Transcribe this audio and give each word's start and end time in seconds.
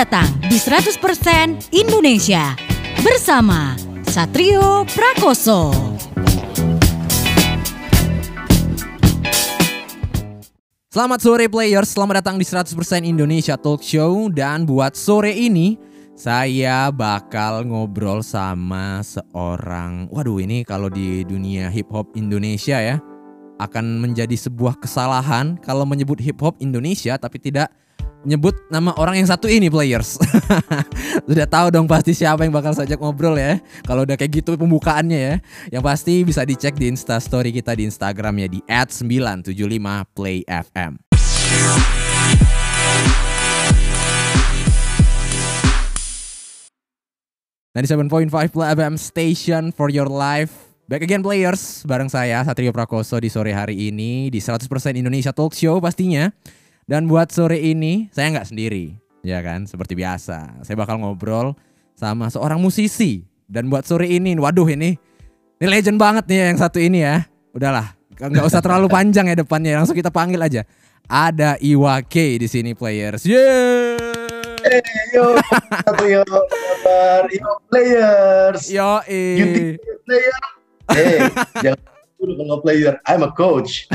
datang 0.00 0.32
di 0.48 0.56
100% 0.56 0.96
Indonesia. 1.76 2.56
Bersama 3.04 3.76
Satrio 4.08 4.88
Prakoso. 4.88 5.68
Selamat 10.88 11.20
sore 11.20 11.52
players, 11.52 11.92
selamat 11.92 12.24
datang 12.24 12.40
di 12.40 12.48
100% 12.48 12.72
Indonesia 13.04 13.60
Talk 13.60 13.84
Show. 13.84 14.32
Dan 14.32 14.64
buat 14.64 14.96
sore 14.96 15.36
ini 15.36 15.76
saya 16.16 16.88
bakal 16.88 17.68
ngobrol 17.68 18.24
sama 18.24 19.04
seorang 19.04 20.08
Waduh 20.08 20.40
ini 20.40 20.64
kalau 20.64 20.88
di 20.88 21.28
dunia 21.28 21.68
hip 21.68 21.92
hop 21.92 22.16
Indonesia 22.16 22.80
ya 22.80 22.96
Akan 23.60 24.00
menjadi 24.00 24.32
sebuah 24.32 24.80
kesalahan 24.80 25.60
kalau 25.60 25.84
menyebut 25.84 26.24
hip 26.24 26.40
hop 26.40 26.56
Indonesia 26.64 27.20
tapi 27.20 27.36
tidak 27.36 27.68
nyebut 28.24 28.56
nama 28.68 28.92
orang 29.00 29.16
yang 29.20 29.28
satu 29.28 29.48
ini 29.48 29.70
players. 29.72 30.18
Sudah 31.28 31.46
tahu 31.48 31.70
dong 31.72 31.88
pasti 31.88 32.12
siapa 32.12 32.44
yang 32.44 32.52
bakal 32.52 32.76
sajak 32.76 33.00
ngobrol 33.00 33.32
ya. 33.36 33.60
Kalau 33.84 34.02
udah 34.04 34.16
kayak 34.16 34.32
gitu 34.44 34.56
pembukaannya 34.60 35.18
ya. 35.18 35.40
Yang 35.72 35.82
pasti 35.84 36.24
bisa 36.24 36.44
dicek 36.44 36.74
di 36.76 36.88
Insta 36.92 37.20
story 37.20 37.52
kita 37.54 37.74
di 37.76 37.84
Instagramnya 37.88 38.48
di 38.48 38.60
@975playfm. 38.68 40.92
Nah 47.70 47.78
di 47.78 47.86
7.5 47.86 48.50
Play 48.50 48.74
FM 48.74 48.98
Station 48.98 49.70
for 49.70 49.94
your 49.94 50.10
life 50.10 50.50
Back 50.90 51.06
again 51.06 51.22
players 51.22 51.86
Bareng 51.86 52.10
saya 52.10 52.42
Satrio 52.42 52.74
Prakoso 52.74 53.14
di 53.22 53.30
sore 53.30 53.54
hari 53.54 53.94
ini 53.94 54.26
Di 54.26 54.42
100% 54.42 54.66
Indonesia 54.98 55.30
Talk 55.30 55.54
Show 55.54 55.78
pastinya 55.78 56.34
dan 56.90 57.06
buat 57.06 57.30
sore 57.30 57.62
ini 57.62 58.10
saya 58.10 58.34
nggak 58.34 58.50
sendiri, 58.50 58.98
ya 59.22 59.38
kan? 59.46 59.62
Seperti 59.62 59.94
biasa, 59.94 60.66
saya 60.66 60.74
bakal 60.74 60.98
ngobrol 60.98 61.54
sama 61.94 62.26
seorang 62.26 62.58
musisi. 62.58 63.22
Dan 63.46 63.70
buat 63.70 63.86
sore 63.86 64.10
ini, 64.10 64.34
waduh 64.34 64.66
ini, 64.66 64.98
ini 65.62 65.66
legend 65.70 66.02
banget 66.02 66.26
nih 66.26 66.38
ya 66.42 66.44
yang 66.50 66.58
satu 66.58 66.82
ini 66.82 66.98
ya. 67.06 67.30
Udahlah, 67.54 67.94
nggak 68.18 68.42
usah 68.42 68.58
terlalu 68.58 68.90
panjang 68.98 69.30
ya 69.30 69.38
depannya, 69.38 69.78
langsung 69.78 69.94
kita 69.94 70.10
panggil 70.10 70.42
aja. 70.42 70.66
Ada 71.06 71.62
Iwa 71.62 72.02
K 72.02 72.42
di 72.42 72.50
sini 72.50 72.74
players. 72.74 73.22
Yeay! 73.22 73.98
Hey, 74.60 74.82
yo, 75.14 75.34
yo, 76.04 76.22
kabar, 76.26 77.24
yo 77.30 77.50
players. 77.70 78.66
Yo, 78.66 78.98
eh. 79.06 79.78
Hey, 80.90 81.18
jangan 81.64 81.99
udah 82.20 82.60
player, 82.60 83.00
I'm 83.08 83.24
a 83.24 83.32
coach. 83.32 83.88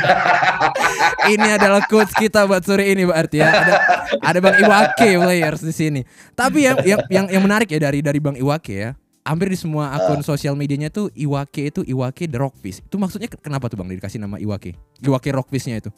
ini 1.32 1.48
adalah 1.52 1.84
coach 1.84 2.08
kita 2.16 2.48
buat 2.48 2.64
sore 2.64 2.88
ini 2.88 3.04
berarti 3.04 3.44
ya. 3.44 3.48
Ada, 3.52 3.74
ada 4.24 4.38
Bang 4.40 4.56
Iwake 4.56 5.20
players 5.20 5.60
di 5.60 5.74
sini. 5.76 6.00
Tapi 6.32 6.64
yang 6.64 6.80
yang 6.82 7.00
yang, 7.12 7.26
yang 7.28 7.42
menarik 7.44 7.68
ya 7.68 7.76
dari 7.76 8.00
dari 8.00 8.18
Bang 8.18 8.36
Iwake 8.40 8.72
ya. 8.72 8.90
Hampir 9.20 9.52
di 9.52 9.58
semua 9.60 9.92
akun 9.92 10.24
uh. 10.24 10.26
sosial 10.26 10.56
medianya 10.56 10.88
tuh 10.88 11.12
Iwake 11.12 11.68
itu 11.68 11.84
Iwake 11.84 12.24
the 12.24 12.40
Rockfish. 12.40 12.80
Itu 12.80 12.96
maksudnya 12.96 13.28
kenapa 13.28 13.68
tuh 13.68 13.76
Bang 13.76 13.92
dikasih 13.92 14.16
nama 14.16 14.40
Iwake? 14.40 14.72
Iwake 15.04 15.28
Rockfishnya 15.36 15.84
itu 15.84 15.92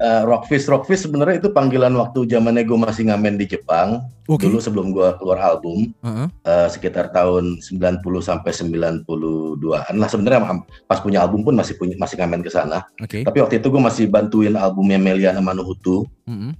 uh, 0.00 0.22
Rockfish. 0.28 0.68
Rockfish 0.68 1.08
sebenarnya 1.08 1.40
itu 1.40 1.48
panggilan 1.52 1.92
waktu 1.96 2.28
zamannya 2.28 2.64
gue 2.64 2.78
masih 2.78 3.08
ngamen 3.08 3.40
di 3.40 3.46
Jepang. 3.48 4.04
Okay. 4.26 4.50
dulu 4.50 4.58
sebelum 4.58 4.90
gue 4.90 5.06
keluar 5.22 5.38
album. 5.38 5.94
Uh-huh. 6.02 6.26
uh, 6.26 6.66
sekitar 6.66 7.14
tahun 7.14 7.62
90 7.62 8.02
sampai 8.18 8.50
92an 8.50 9.94
lah. 9.94 10.08
Sebenarnya 10.10 10.66
pas 10.90 10.98
punya 10.98 11.22
album 11.22 11.46
pun 11.46 11.54
masih 11.54 11.78
punya 11.78 11.94
masih 11.94 12.18
ngamen 12.18 12.42
ke 12.42 12.50
sana. 12.50 12.82
Okay. 12.98 13.22
tapi 13.22 13.38
waktu 13.38 13.62
itu 13.62 13.70
gue 13.70 13.82
masih 13.82 14.10
bantuin 14.10 14.58
albumnya 14.58 14.98
Meliana 14.98 15.38
Manuhutu 15.38 16.10
uh-huh. 16.26 16.52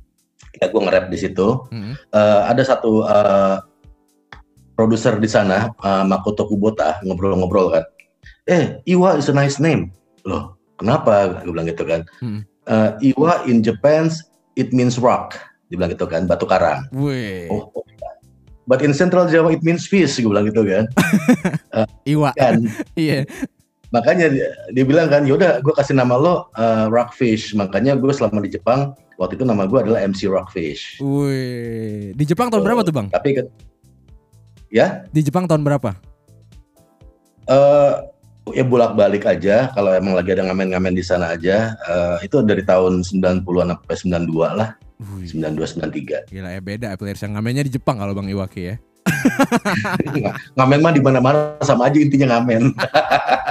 ya 0.63 0.71
gue 0.71 0.81
nge-rap 0.81 1.11
di 1.11 1.19
situ. 1.19 1.67
Uh-huh. 1.67 1.95
uh, 2.15 2.41
ada 2.47 2.63
satu 2.63 3.03
uh, 3.03 3.59
produser 4.79 5.19
di 5.19 5.27
sana 5.27 5.75
uh, 5.83 6.07
Makoto 6.07 6.47
Kubota 6.47 7.03
ngobrol-ngobrol 7.03 7.75
kan. 7.75 7.85
Eh 8.47 8.79
Iwa 8.87 9.19
is 9.19 9.27
a 9.27 9.35
nice 9.35 9.59
name. 9.59 9.91
Loh 10.23 10.55
kenapa? 10.79 11.43
Gue 11.43 11.51
bilang 11.51 11.67
gitu 11.67 11.83
kan. 11.83 12.07
Uh-huh 12.23 12.47
uh, 12.71 12.99
Iwa 13.03 13.47
in 13.47 13.63
Japan 13.63 14.11
it 14.59 14.71
means 14.75 14.99
rock 14.99 15.39
dibilang 15.71 15.91
gitu 15.95 16.07
kan 16.07 16.27
batu 16.31 16.47
karang. 16.47 16.87
Wih. 16.95 17.51
Oh, 17.51 17.71
oh, 17.75 17.83
But 18.67 18.83
in 18.83 18.91
Central 18.91 19.31
Java 19.31 19.55
it 19.55 19.63
means 19.63 19.87
fish, 19.87 20.19
gue 20.19 20.27
bilang 20.27 20.51
gitu 20.51 20.67
kan. 20.67 20.91
uh, 21.71 21.87
Iwa. 22.13 22.35
Kan. 22.35 22.67
Iya. 22.99 23.23
yeah. 23.23 23.53
Makanya 23.95 24.27
dia, 24.35 24.51
dia 24.75 24.83
bilang 24.83 25.07
kan, 25.07 25.23
yaudah 25.23 25.63
gue 25.63 25.71
kasih 25.79 25.95
nama 25.95 26.19
lo 26.19 26.51
uh, 26.59 26.91
Rockfish. 26.91 27.55
Makanya 27.55 27.95
gue 27.95 28.11
selama 28.11 28.43
di 28.43 28.51
Jepang, 28.59 28.99
waktu 29.23 29.39
itu 29.39 29.47
nama 29.47 29.71
gue 29.71 29.79
adalah 29.79 30.03
MC 30.03 30.27
Rockfish. 30.27 30.99
Wih, 30.99 32.11
di 32.19 32.25
Jepang 32.27 32.51
tahun 32.51 32.63
uh, 32.63 32.67
berapa 32.67 32.81
tuh 32.83 32.95
bang? 32.95 33.07
Tapi 33.15 33.29
kan, 33.39 33.47
ya? 34.67 35.07
Di 35.15 35.23
Jepang 35.23 35.47
tahun 35.47 35.63
berapa? 35.63 35.95
Uh, 37.47 38.11
ya 38.55 38.63
bolak-balik 38.63 39.27
aja 39.27 39.75
kalau 39.75 39.91
emang 39.91 40.15
lagi 40.15 40.31
ada 40.31 40.47
ngamen-ngamen 40.47 40.95
di 40.95 41.03
sana 41.03 41.35
aja 41.35 41.75
uh, 41.91 42.23
itu 42.23 42.39
dari 42.47 42.63
tahun 42.63 43.03
90-an 43.03 43.75
sampai 43.75 43.97
92 44.23 44.31
lah. 44.55 44.71
Wih. 44.97 45.27
92 45.29 46.31
93. 46.31 46.31
Gila 46.31 46.51
ya 46.55 46.61
beda 46.63 46.89
players 46.95 47.23
yang 47.27 47.35
ngamennya 47.35 47.67
di 47.67 47.73
Jepang 47.75 47.99
kalau 47.99 48.15
Bang 48.15 48.31
Iwaki 48.31 48.63
ya. 48.63 48.77
ngamen 50.59 50.79
mah 50.83 50.93
di 50.95 51.03
mana-mana 51.03 51.59
sama 51.63 51.91
aja 51.91 51.99
intinya 51.99 52.39
ngamen. 52.39 52.71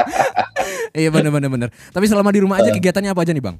iya 0.99 1.09
benar 1.11 1.31
benar 1.31 1.49
benar. 1.51 1.69
Tapi 1.91 2.05
selama 2.07 2.31
di 2.31 2.39
rumah 2.43 2.63
aja 2.63 2.71
uh, 2.71 2.75
kegiatannya 2.75 3.11
apa 3.11 3.21
aja 3.23 3.31
nih, 3.35 3.43
Bang? 3.43 3.57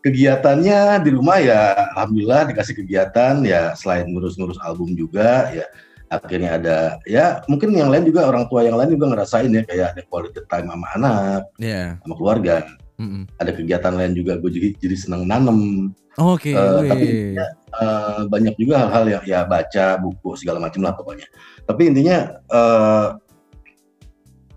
Kegiatannya 0.00 1.04
di 1.04 1.10
rumah 1.12 1.38
ya 1.38 1.92
alhamdulillah 1.94 2.50
dikasih 2.50 2.74
kegiatan 2.82 3.44
ya 3.44 3.76
selain 3.76 4.08
ngurus-ngurus 4.08 4.56
album 4.64 4.96
juga 4.96 5.52
ya 5.52 5.68
akhirnya 6.10 6.58
ada 6.58 6.76
ya 7.06 7.38
mungkin 7.46 7.70
yang 7.70 7.86
lain 7.86 8.02
juga 8.02 8.26
orang 8.26 8.50
tua 8.50 8.66
yang 8.66 8.74
lain 8.74 8.98
juga 8.98 9.14
ngerasain 9.14 9.46
ya 9.46 9.62
kayak 9.62 9.86
ada 9.94 10.02
quality 10.10 10.42
time 10.50 10.66
sama 10.66 10.86
anak 10.98 11.42
yeah. 11.62 11.94
sama 12.02 12.14
keluarga 12.18 12.66
mm 12.98 13.06
-hmm. 13.06 13.22
ada 13.38 13.50
kegiatan 13.54 13.94
lain 13.94 14.12
juga 14.18 14.34
gue 14.42 14.50
jadi 14.50 14.68
jadi 14.82 14.96
senang 14.98 15.22
nanem 15.30 15.90
oke 16.18 16.42
okay. 16.42 16.58
uh, 16.58 16.82
eh, 16.82 16.90
tapi 16.90 17.06
ya, 17.38 17.46
uh, 17.78 18.20
banyak 18.26 18.54
juga 18.58 18.74
hal-hal 18.82 19.04
yang 19.06 19.22
ya 19.22 19.40
baca 19.46 19.86
buku 20.02 20.34
segala 20.34 20.58
macam 20.58 20.82
lah 20.82 20.98
pokoknya 20.98 21.30
tapi 21.62 21.94
intinya 21.94 22.42
uh, 22.50 23.14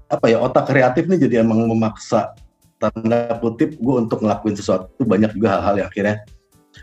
apa 0.09 0.25
ya 0.25 0.41
otak 0.41 0.73
kreatif 0.73 1.05
nih 1.05 1.29
jadi 1.29 1.45
emang 1.45 1.69
memaksa 1.69 2.33
tanda 2.81 3.37
kutip 3.37 3.77
gue 3.77 3.95
untuk 3.95 4.25
ngelakuin 4.25 4.57
sesuatu 4.57 5.05
banyak 5.05 5.37
juga 5.37 5.61
hal-hal 5.61 5.85
yang 5.85 5.87
akhirnya 5.93 6.17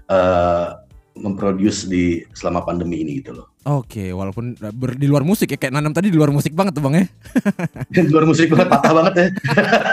uh, 0.06 0.78
memproduce 1.18 1.90
di 1.90 2.22
selama 2.32 2.62
pandemi 2.62 3.02
ini 3.02 3.18
gitu 3.22 3.34
loh. 3.34 3.46
Oke, 3.68 4.08
walaupun 4.14 4.56
ber, 4.56 4.96
di 4.96 5.04
luar 5.04 5.20
musik 5.20 5.52
ya 5.52 5.58
kayak 5.60 5.74
nanam 5.76 5.92
tadi 5.92 6.08
di 6.08 6.16
luar 6.16 6.32
musik 6.32 6.56
banget 6.56 6.72
tuh 6.72 6.84
bang 6.86 7.04
ya. 7.04 7.06
di 8.06 8.10
luar 8.10 8.24
musik 8.24 8.48
banget 8.48 8.68
patah 8.72 8.92
banget 8.96 9.14
ya. 9.14 9.26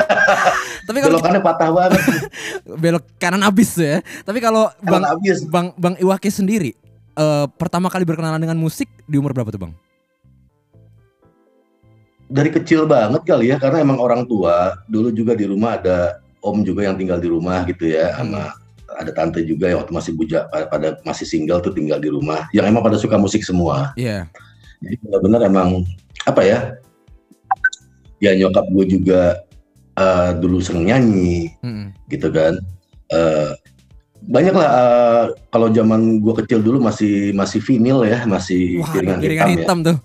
Tapi 0.88 0.98
kalau 1.04 1.20
belokannya 1.20 1.42
patah 1.44 1.70
banget. 1.76 2.02
belok 2.82 3.04
kanan 3.20 3.44
abis 3.44 3.72
ya. 3.76 4.00
Tapi 4.24 4.40
kalau 4.40 4.72
bang 4.80 5.04
abis. 5.04 5.44
bang 5.50 5.68
bang 5.76 5.96
Iwaki 6.00 6.32
sendiri 6.32 6.72
uh, 7.18 7.46
pertama 7.60 7.92
kali 7.92 8.06
berkenalan 8.06 8.40
dengan 8.40 8.56
musik 8.56 8.88
di 9.04 9.20
umur 9.20 9.36
berapa 9.36 9.50
tuh 9.52 9.62
bang? 9.68 9.74
Dari 12.28 12.50
kecil 12.52 12.88
banget 12.88 13.24
kali 13.24 13.52
ya 13.52 13.58
karena 13.60 13.84
emang 13.84 14.00
orang 14.00 14.28
tua 14.28 14.80
dulu 14.88 15.12
juga 15.12 15.36
di 15.36 15.48
rumah 15.48 15.80
ada 15.80 16.20
om 16.44 16.64
juga 16.64 16.88
yang 16.88 16.96
tinggal 16.96 17.20
di 17.20 17.28
rumah 17.32 17.64
gitu 17.66 17.88
ya 17.88 18.14
hmm. 18.14 18.18
sama 18.20 18.44
ada 18.98 19.12
tante 19.14 19.46
juga 19.46 19.70
yang 19.70 19.86
waktu 19.86 19.94
masih 19.94 20.12
bujak 20.18 20.50
pada 20.50 20.98
masih 21.06 21.26
single 21.30 21.62
tuh 21.62 21.72
tinggal 21.72 22.02
di 22.02 22.10
rumah 22.10 22.50
yang 22.52 22.66
emang 22.66 22.82
pada 22.82 22.98
suka 22.98 23.16
musik 23.16 23.46
semua. 23.46 23.94
Iya. 23.94 24.26
Yeah. 24.26 24.84
Jadi 24.84 24.96
benar-benar 25.06 25.42
emang 25.46 25.70
apa 26.26 26.42
ya? 26.42 26.60
Ya 28.18 28.34
nyokap 28.34 28.66
gue 28.74 28.86
juga 28.98 29.46
uh, 29.98 30.34
dulu 30.38 30.58
seneng 30.58 30.90
nyanyi, 30.90 31.54
mm 31.62 32.10
gitu 32.10 32.34
kan. 32.34 32.58
Uh, 33.14 33.54
banyak 34.28 34.52
lah 34.52 34.68
uh, 34.68 35.26
kalau 35.54 35.70
zaman 35.70 36.20
gue 36.20 36.34
kecil 36.44 36.60
dulu 36.66 36.82
masih 36.82 37.32
masih 37.38 37.62
vinil 37.62 38.02
ya, 38.04 38.26
masih 38.26 38.82
Wah, 38.82 38.90
piringan, 38.92 39.20
hitam, 39.22 39.50
hitam 39.54 39.78
ya. 39.82 39.86
tuh. 39.94 39.98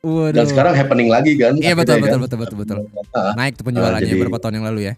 Waduh. 0.00 0.32
Dan 0.32 0.44
sekarang 0.48 0.72
happening 0.72 1.12
lagi 1.12 1.36
kan? 1.36 1.54
Iya 1.60 1.76
betul 1.76 2.00
betul, 2.00 2.18
kan? 2.18 2.24
betul 2.24 2.38
betul 2.40 2.56
betul 2.58 2.76
betul. 2.88 3.24
Naik 3.36 3.60
tuh 3.60 3.64
penjualannya 3.68 4.02
uh, 4.02 4.08
jadi, 4.08 4.14
beberapa 4.16 4.38
tahun 4.40 4.54
yang 4.58 4.66
lalu 4.72 4.80
ya. 4.88 4.94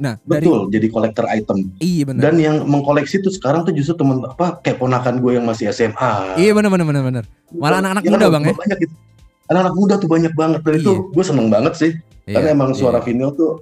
Nah, 0.00 0.16
betul 0.24 0.72
dari, 0.72 0.80
jadi 0.80 0.86
kolektor 0.88 1.28
item. 1.28 1.68
Iya 1.76 2.02
benar. 2.08 2.22
Dan 2.24 2.34
yang 2.40 2.56
mengkoleksi 2.64 3.20
tuh 3.20 3.28
sekarang 3.28 3.68
tuh 3.68 3.76
justru 3.76 4.00
teman 4.00 4.24
apa 4.24 4.56
kayak 4.64 4.80
ponakan 4.80 5.20
gue 5.20 5.36
yang 5.36 5.44
masih 5.44 5.68
SMA. 5.68 6.40
Iya 6.40 6.56
benar 6.56 6.72
benar 6.72 6.86
benar 6.88 7.02
benar. 7.04 7.24
Malah 7.52 7.84
anak-anak 7.84 8.02
ya, 8.08 8.10
muda 8.16 8.26
bang 8.32 8.42
ya. 8.48 8.54
Banyak 8.56 8.78
gitu. 8.80 8.94
Anak-anak 9.52 9.74
muda 9.76 9.94
tuh 10.00 10.08
banyak 10.08 10.32
banget 10.32 10.60
dan 10.64 10.72
iya. 10.72 10.80
itu 10.80 10.92
gue 11.12 11.24
seneng 11.24 11.52
banget 11.52 11.74
sih. 11.76 11.92
Iya, 12.24 12.40
Karena 12.40 12.48
emang 12.56 12.72
suara 12.72 13.04
iya. 13.04 13.04
vinyl 13.04 13.30
tuh 13.36 13.60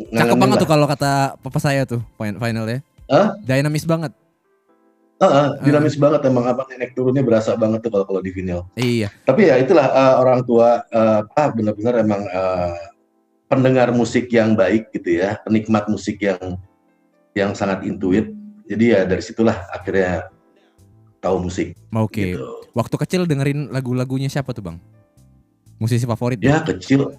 cakep 0.00 0.36
banget 0.38 0.56
lah. 0.56 0.62
tuh 0.62 0.70
kalau 0.70 0.86
kata 0.86 1.12
papa 1.42 1.58
saya 1.58 1.82
tuh 1.82 2.00
final 2.16 2.64
ya. 2.70 2.78
Hah? 3.10 3.34
Dinamis 3.42 3.82
banget. 3.82 4.14
Uh, 5.20 5.26
uh, 5.28 5.48
dinamis 5.60 5.98
uh. 5.98 6.00
banget 6.00 6.20
emang 6.32 6.48
apa 6.48 6.64
naik 6.80 6.96
turunnya 6.96 7.20
berasa 7.20 7.52
banget 7.52 7.84
tuh 7.84 7.90
kalau 7.92 8.06
kalau 8.06 8.20
di 8.22 8.30
vinyl. 8.30 8.64
Iya. 8.78 9.10
Tapi 9.26 9.50
ya 9.50 9.58
itulah 9.58 9.90
uh, 9.90 10.14
orang 10.22 10.46
tua 10.46 10.80
uh, 10.94 11.20
ah 11.26 11.48
benar-benar 11.52 12.00
emang 12.00 12.22
uh, 12.30 12.89
pendengar 13.50 13.90
musik 13.90 14.30
yang 14.30 14.54
baik 14.54 14.94
gitu 14.94 15.18
ya, 15.18 15.42
penikmat 15.42 15.90
musik 15.90 16.22
yang 16.22 16.54
yang 17.34 17.50
sangat 17.58 17.82
intuit. 17.82 18.30
Jadi 18.70 18.94
ya 18.94 19.02
dari 19.02 19.18
situlah 19.18 19.66
akhirnya 19.74 20.30
tahu 21.18 21.50
musik. 21.50 21.74
Oke. 21.90 22.14
Okay. 22.14 22.30
Gitu. 22.38 22.46
Waktu 22.70 22.94
kecil 23.02 23.20
dengerin 23.26 23.74
lagu-lagunya 23.74 24.30
siapa 24.30 24.54
tuh 24.54 24.70
bang? 24.70 24.78
Musisi 25.82 26.06
favorit? 26.06 26.38
Ya 26.38 26.62
tuh? 26.62 26.78
kecil. 26.78 27.18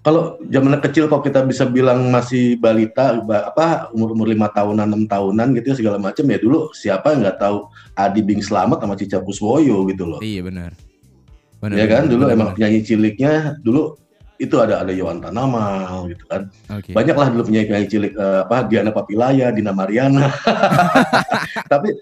Kalau 0.00 0.40
zaman 0.48 0.80
kecil 0.80 1.12
kalau 1.12 1.20
kita 1.20 1.44
bisa 1.44 1.68
bilang 1.68 2.08
masih 2.08 2.56
balita 2.56 3.20
apa 3.20 3.92
umur 3.92 4.16
umur 4.16 4.32
lima 4.32 4.48
tahunan 4.48 4.88
enam 4.88 5.04
tahunan 5.04 5.52
gitu 5.60 5.66
ya 5.70 5.76
segala 5.76 6.00
macam 6.00 6.24
ya 6.24 6.40
dulu 6.40 6.72
siapa 6.72 7.12
nggak 7.12 7.36
tahu 7.36 7.68
Adi 7.92 8.24
Bing 8.24 8.40
Slamet 8.40 8.80
sama 8.80 8.96
Cica 8.96 9.20
Kuswoyo 9.20 9.84
gitu 9.92 10.08
loh. 10.08 10.20
Iya 10.24 10.40
benar. 10.40 10.72
Benar. 11.60 11.76
Ya 11.76 11.84
kan 11.84 12.08
dulu 12.08 12.24
benar, 12.24 12.34
emang 12.34 12.48
benar. 12.48 12.56
penyanyi 12.56 12.80
ciliknya 12.80 13.32
dulu 13.60 14.00
itu 14.40 14.56
ada 14.56 14.80
ada 14.80 14.88
Yohan 14.88 15.20
Tanamal 15.20 16.08
gitu 16.08 16.24
kan. 16.24 16.48
Okay. 16.80 16.96
Banyak 16.96 17.12
lah 17.12 17.28
dulu 17.28 17.52
penyanyi 17.52 17.66
penyanyi 17.68 17.88
cilik 17.92 18.12
uh, 18.16 18.48
apa 18.48 18.64
Diana 18.64 18.88
Papilaya, 18.88 19.52
Dina 19.52 19.76
Mariana. 19.76 20.32
tapi 21.72 21.92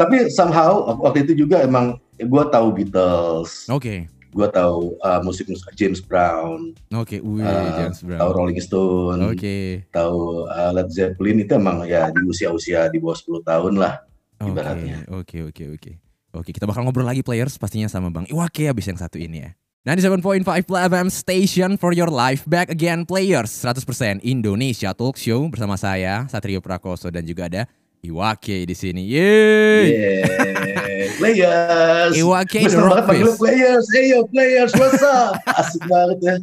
tapi 0.00 0.32
somehow 0.32 0.96
waktu 1.04 1.28
itu 1.28 1.44
juga 1.44 1.60
emang 1.60 2.00
gue 2.16 2.44
tahu 2.48 2.66
Beatles. 2.72 3.68
Oke. 3.68 3.84
Okay. 3.84 3.98
Gue 4.34 4.48
tahu 4.50 4.98
uh, 5.04 5.22
musik 5.22 5.46
musik 5.46 5.70
James 5.78 6.02
Brown. 6.02 6.74
Oke, 6.90 7.22
okay. 7.22 7.44
uh, 7.44 7.70
James 7.78 8.00
Brown. 8.02 8.18
Tahu 8.18 8.30
Rolling 8.34 8.58
Stone. 8.64 9.20
Oke. 9.30 9.38
Okay. 9.38 9.64
Tahu 9.94 10.50
uh, 10.50 10.70
Led 10.74 10.88
Zeppelin 10.90 11.44
itu 11.44 11.54
emang 11.54 11.86
ya 11.86 12.10
di 12.10 12.24
usia-usia 12.26 12.90
di 12.90 12.98
bawah 12.98 13.14
10 13.14 13.44
tahun 13.46 13.74
lah 13.78 13.94
okay. 14.40 14.50
ibaratnya. 14.50 14.98
Oke, 15.12 15.38
okay, 15.38 15.40
oke, 15.44 15.52
okay, 15.52 15.66
oke. 15.68 15.78
Okay. 15.78 15.94
Oke, 16.34 16.50
kita 16.50 16.66
bakal 16.66 16.82
ngobrol 16.82 17.06
lagi 17.06 17.22
players 17.22 17.54
pastinya 17.62 17.86
sama 17.86 18.10
Bang 18.10 18.26
Iwake 18.26 18.66
habis 18.66 18.90
yang 18.90 18.98
satu 18.98 19.22
ini 19.22 19.46
ya. 19.46 19.50
97.5 19.84 20.64
FM 20.64 21.12
Station 21.12 21.76
for 21.76 21.92
your 21.92 22.08
life 22.08 22.48
Back 22.48 22.72
again 22.72 23.04
players 23.04 23.52
100% 23.52 23.84
Indonesia 24.24 24.96
Talk 24.96 25.20
Show 25.20 25.44
bersama 25.52 25.76
saya 25.76 26.24
Satrio 26.32 26.64
Prakoso 26.64 27.12
dan 27.12 27.20
juga 27.28 27.52
ada 27.52 27.68
Iwake 28.00 28.64
di 28.64 28.72
sini. 28.72 29.04
Yeay. 29.12 29.84
Yeah. 29.92 31.20
Players. 31.20 32.16
Iwake 32.16 32.64
the 32.72 32.80
rock 32.80 33.04
players. 33.36 33.84
Hey 33.92 34.16
yo 34.16 34.24
players, 34.24 34.72
what's 34.72 35.04
up? 35.04 35.36
Asik 35.60 35.84
banget 35.84 36.18
ya. 36.24 36.34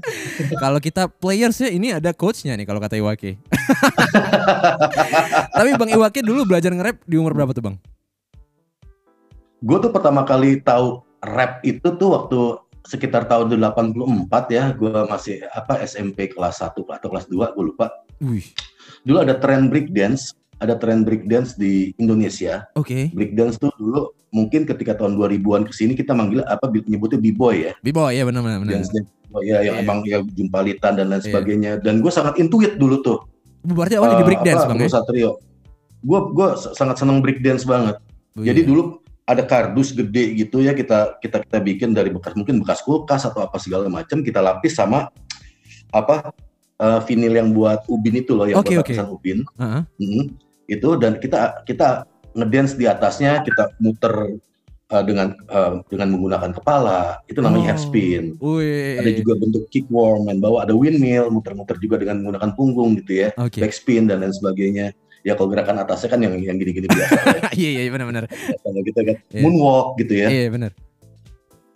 kalau 0.62 0.78
kita 0.78 1.10
players 1.10 1.58
ya 1.58 1.74
ini 1.74 1.98
ada 1.98 2.14
coachnya 2.14 2.54
nih 2.54 2.70
kalau 2.70 2.78
kata 2.78 3.02
Iwake. 3.02 3.42
Tapi 5.58 5.70
Bang 5.82 5.90
Iwake 5.90 6.22
dulu 6.22 6.46
belajar 6.46 6.70
nge-rap 6.78 7.02
di 7.10 7.18
umur 7.18 7.34
berapa 7.34 7.58
tuh 7.58 7.74
Bang? 7.74 7.82
Gue 9.66 9.82
tuh 9.82 9.90
pertama 9.90 10.30
kali 10.30 10.62
tahu 10.62 11.02
rap 11.26 11.66
itu 11.66 11.90
tuh 11.98 12.10
waktu 12.14 12.70
sekitar 12.86 13.30
tahun 13.30 13.57
84 13.57 14.30
ya, 14.51 14.74
gue 14.74 14.94
masih 15.07 15.45
apa 15.54 15.81
SMP 15.86 16.31
kelas 16.33 16.62
1 16.62 16.78
atau 16.78 17.07
kelas 17.10 17.25
2, 17.30 17.56
gue 17.56 17.63
lupa. 17.63 17.92
Wih. 18.22 18.45
Dulu 19.06 19.22
ada 19.22 19.38
tren 19.38 19.69
break 19.69 19.94
dance, 19.94 20.33
ada 20.62 20.78
tren 20.78 21.01
break 21.01 21.25
dance 21.25 21.57
di 21.57 21.94
Indonesia. 21.98 22.69
Oke. 22.78 23.10
Okay. 23.10 23.16
Break 23.16 23.33
dance 23.33 23.57
tuh 23.57 23.74
dulu 23.78 24.13
mungkin 24.31 24.63
ketika 24.63 24.95
tahun 24.95 25.19
2000-an 25.19 25.68
ke 25.68 25.74
sini 25.75 25.94
kita 25.98 26.16
manggil 26.16 26.45
apa 26.48 26.69
nyebutnya 26.69 27.19
b-boy 27.19 27.56
ya. 27.69 27.74
B-boy 27.81 28.16
ya 28.16 28.24
benar 28.24 28.42
benar. 28.45 28.62
Dance 28.69 28.89
oh, 29.34 29.42
ya 29.42 29.66
yang 29.66 29.80
yeah. 29.80 29.84
emang 29.84 30.00
ya 30.07 30.22
jumpalitan 30.38 30.95
dan 30.95 31.10
lain 31.10 31.19
yeah. 31.19 31.27
sebagainya. 31.27 31.72
Dan 31.81 32.00
gue 32.00 32.12
sangat 32.13 32.38
intuit 32.38 32.77
dulu 32.77 33.01
tuh. 33.01 33.19
Berarti 33.66 33.98
awalnya 33.98 34.18
uh, 34.18 34.22
di 34.22 34.27
break 34.30 34.44
dance 34.45 34.63
Bang 34.66 34.80
ya? 34.81 34.89
Satrio. 34.89 35.42
Gue 36.01 36.19
gue 36.34 36.48
sangat 36.77 36.98
seneng 36.98 37.22
break 37.22 37.42
dance 37.42 37.66
banget. 37.66 37.98
Oh, 38.38 38.45
Jadi 38.45 38.63
iya. 38.63 38.69
dulu 38.69 39.00
ada 39.26 39.44
kardus 39.46 39.94
gede 39.94 40.34
gitu 40.36 40.66
ya 40.66 40.74
kita 40.74 41.22
kita 41.22 41.46
kita 41.46 41.60
bikin 41.62 41.94
dari 41.94 42.10
bekas 42.10 42.34
mungkin 42.34 42.60
bekas 42.60 42.82
kulkas 42.82 43.24
atau 43.26 43.46
apa 43.46 43.58
segala 43.62 43.88
macam 43.88 44.26
kita 44.26 44.42
lapis 44.42 44.76
sama 44.76 45.08
apa 45.94 46.34
uh, 46.82 47.00
vinil 47.06 47.38
yang 47.38 47.50
buat 47.54 47.86
ubin 47.88 48.20
itu 48.20 48.34
loh 48.34 48.50
yang 48.50 48.60
okay, 48.60 48.82
buat 48.82 48.88
okay. 48.88 49.06
ubin 49.06 49.46
uh 49.62 49.64
-huh. 49.64 49.84
hmm, 50.02 50.24
itu 50.68 50.90
dan 50.98 51.22
kita 51.22 51.62
kita 51.64 52.10
ngedance 52.34 52.74
di 52.80 52.88
atasnya 52.88 53.44
kita 53.44 53.76
muter 53.84 54.40
uh, 54.92 55.04
dengan 55.04 55.36
uh, 55.52 55.84
dengan 55.88 56.16
menggunakan 56.16 56.52
kepala 56.56 57.24
itu 57.28 57.40
namanya 57.40 57.64
oh. 57.64 57.68
head 57.72 57.80
spin 57.80 58.24
Ui. 58.40 59.00
ada 59.00 59.12
juga 59.16 59.34
bentuk 59.40 59.64
kick 59.72 59.88
worm 59.92 60.28
dan 60.28 60.44
bawa 60.44 60.68
ada 60.68 60.74
windmill 60.76 61.32
muter-muter 61.32 61.80
juga 61.80 62.00
dengan 62.02 62.24
menggunakan 62.24 62.52
punggung 62.56 63.00
gitu 63.04 63.28
ya 63.28 63.30
okay. 63.40 63.64
backspin 63.64 64.08
dan 64.08 64.24
lain 64.24 64.36
sebagainya 64.36 64.96
ya 65.22 65.34
kalau 65.38 65.50
gerakan 65.54 65.82
atasnya 65.82 66.10
kan 66.10 66.20
yang 66.22 66.34
yang 66.42 66.58
gini-gini 66.58 66.88
biasa. 66.90 67.14
Ya. 67.14 67.42
Iya 67.62 67.70
iya 67.86 67.92
benar-benar. 67.94 68.26
Kalau 68.32 68.80
gitu 68.82 69.00
kan 69.02 69.16
yeah. 69.30 69.42
moonwalk 69.46 69.88
gitu 70.02 70.14
ya. 70.18 70.28
Iya 70.30 70.40
yeah, 70.46 70.50
benar. 70.50 70.72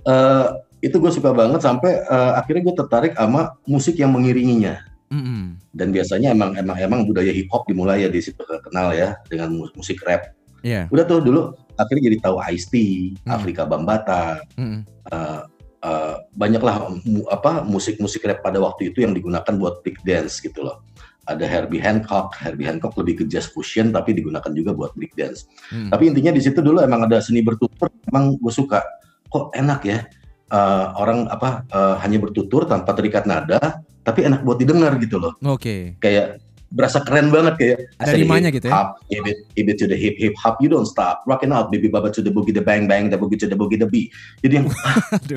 Uh, 0.06 0.46
itu 0.82 0.96
gue 1.02 1.12
suka 1.14 1.34
banget 1.34 1.62
sampai 1.66 2.06
uh, 2.06 2.38
akhirnya 2.38 2.62
gue 2.70 2.76
tertarik 2.78 3.14
sama 3.18 3.58
musik 3.66 3.98
yang 3.98 4.14
mengiringinya. 4.14 4.82
Mm 5.14 5.22
-hmm. 5.22 5.42
Dan 5.74 5.88
biasanya 5.94 6.34
emang 6.34 6.58
emang 6.58 6.78
emang 6.82 7.00
budaya 7.06 7.30
hip 7.30 7.50
hop 7.54 7.70
dimulai 7.70 8.06
ya 8.06 8.10
di 8.10 8.22
situ 8.22 8.42
kenal 8.42 8.94
ya 8.94 9.18
dengan 9.30 9.54
musik 9.78 10.02
rap. 10.06 10.34
Yeah. 10.66 10.90
Udah 10.90 11.06
tuh 11.06 11.22
dulu 11.22 11.54
akhirnya 11.78 12.10
jadi 12.10 12.18
tahu 12.26 12.38
Ice 12.54 12.66
T, 12.70 12.76
mm. 13.22 13.30
Afrika 13.30 13.70
Bambata, 13.70 14.42
mm. 14.58 14.80
uh, 15.14 15.46
uh, 15.86 16.16
banyaklah 16.34 16.90
mu, 17.06 17.30
apa 17.30 17.62
musik-musik 17.62 18.26
rap 18.26 18.42
pada 18.42 18.58
waktu 18.58 18.90
itu 18.90 19.06
yang 19.06 19.14
digunakan 19.14 19.54
buat 19.54 19.86
break 19.86 20.02
dance 20.02 20.42
gitu 20.42 20.66
loh 20.66 20.82
ada 21.26 21.46
Herbie 21.46 21.82
Hancock. 21.82 22.38
Herbie 22.38 22.70
Hancock 22.70 22.94
lebih 23.02 23.22
ke 23.22 23.24
jazz 23.26 23.50
fusion 23.50 23.90
tapi 23.94 24.14
digunakan 24.14 24.50
juga 24.54 24.72
buat 24.74 24.94
break 24.94 25.18
dance. 25.18 25.50
Hmm. 25.74 25.90
Tapi 25.90 26.14
intinya 26.14 26.32
di 26.34 26.42
situ 26.42 26.62
dulu 26.62 26.82
emang 26.82 27.06
ada 27.06 27.22
seni 27.22 27.42
bertutur, 27.42 27.90
emang 28.10 28.38
gue 28.38 28.54
suka. 28.54 28.86
Kok 29.30 29.54
enak 29.58 29.82
ya 29.84 30.06
uh, 30.54 30.96
orang 31.02 31.26
apa 31.28 31.66
uh, 31.74 31.96
hanya 32.02 32.22
bertutur 32.22 32.70
tanpa 32.70 32.94
terikat 32.94 33.26
nada, 33.26 33.82
tapi 34.06 34.26
enak 34.26 34.46
buat 34.46 34.62
didengar 34.62 34.98
gitu 35.02 35.18
loh. 35.18 35.34
Oke. 35.42 35.98
Okay. 35.98 36.02
Kayak 36.02 36.28
berasa 36.76 37.00
keren 37.06 37.32
banget 37.32 37.54
kayak 37.56 37.80
ada 38.02 38.14
rimanya 38.18 38.50
gitu 38.52 38.68
ya. 38.68 38.74
Hop, 38.74 38.90
hip 39.08 39.26
it, 39.26 39.38
hip 39.56 39.68
it 39.70 39.78
to 39.80 39.86
the 39.88 39.96
hip 39.96 40.18
hip 40.20 40.36
hop, 40.36 40.60
you 40.60 40.68
don't 40.68 40.90
stop, 40.90 41.24
rocking 41.24 41.56
out, 41.56 41.72
baby 41.72 41.88
baba 41.88 42.12
to 42.12 42.20
the 42.20 42.34
boogie 42.34 42.52
the 42.52 42.62
bang 42.62 42.90
bang, 42.90 43.08
the 43.08 43.18
boogie 43.18 43.40
to 43.40 43.48
the 43.48 43.56
boogie 43.56 43.80
the 43.80 43.88
beat. 43.88 44.12
Jadi 44.44 44.60
yang 44.60 44.68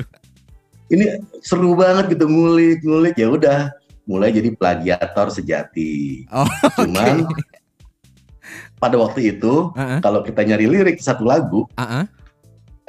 ini 0.93 1.05
seru 1.45 1.77
banget 1.77 2.17
gitu 2.17 2.25
ngulik 2.25 2.81
ngulik 2.81 3.15
ya 3.15 3.29
udah 3.29 3.69
mulai 4.09 4.33
jadi 4.33 4.49
plagiator 4.57 5.29
sejati. 5.29 6.25
Oh, 6.33 6.49
Cuman 6.81 7.29
okay. 7.29 7.45
pada 8.81 8.97
waktu 8.97 9.37
itu 9.37 9.69
uh 9.69 9.77
-uh. 9.77 9.99
kalau 10.01 10.25
kita 10.25 10.41
nyari 10.41 10.65
lirik 10.65 10.97
satu 10.97 11.21
lagu, 11.21 11.69
uh 11.77 11.81
-uh. 11.85 12.03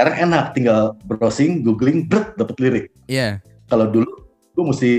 sekarang 0.00 0.32
enak 0.32 0.56
tinggal 0.56 0.96
browsing, 1.04 1.60
googling, 1.60 2.08
bret 2.08 2.32
dapat 2.40 2.56
lirik. 2.56 2.86
Iya. 3.04 3.20
Yeah. 3.20 3.32
Kalau 3.68 3.92
dulu 3.92 4.08
gue 4.56 4.64
mesti 4.64 4.90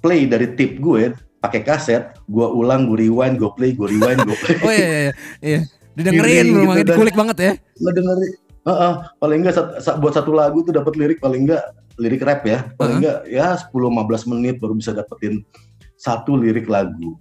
play 0.00 0.24
dari 0.24 0.56
tip 0.56 0.80
gue 0.80 1.12
pakai 1.44 1.60
kaset, 1.60 2.16
gue 2.24 2.46
ulang, 2.48 2.88
gue 2.88 3.04
rewind, 3.04 3.36
gue 3.36 3.52
play, 3.52 3.76
gue 3.76 3.86
rewind, 3.92 4.24
gue 4.24 4.36
play. 4.42 4.56
oh 4.64 4.72
iya 4.72 4.88
iya 4.88 5.12
iya. 5.44 5.60
Didengerin 5.96 6.52
belum 6.52 6.68
gitu, 6.80 6.92
dikulik 6.92 7.16
banget 7.16 7.36
ya. 7.36 7.52
Lo 7.84 7.92
dengerin. 7.92 8.32
Uh 8.66 8.72
-uh, 8.72 8.92
paling 9.22 9.44
enggak 9.44 9.78
buat 10.02 10.14
satu 10.16 10.34
lagu 10.34 10.64
tuh 10.64 10.74
dapat 10.74 10.98
lirik 10.98 11.22
paling 11.22 11.46
enggak 11.46 11.62
lirik 11.96 12.22
rap 12.22 12.44
ya 12.44 12.68
paling 12.76 13.00
uh 13.00 13.22
-huh. 13.22 13.22
enggak 13.24 13.32
ya 13.32 13.46
10 13.56 13.72
15 13.72 14.32
menit 14.36 14.54
baru 14.60 14.74
bisa 14.76 14.92
dapetin 14.92 15.42
satu 15.96 16.36
lirik 16.36 16.68
lagu. 16.68 17.16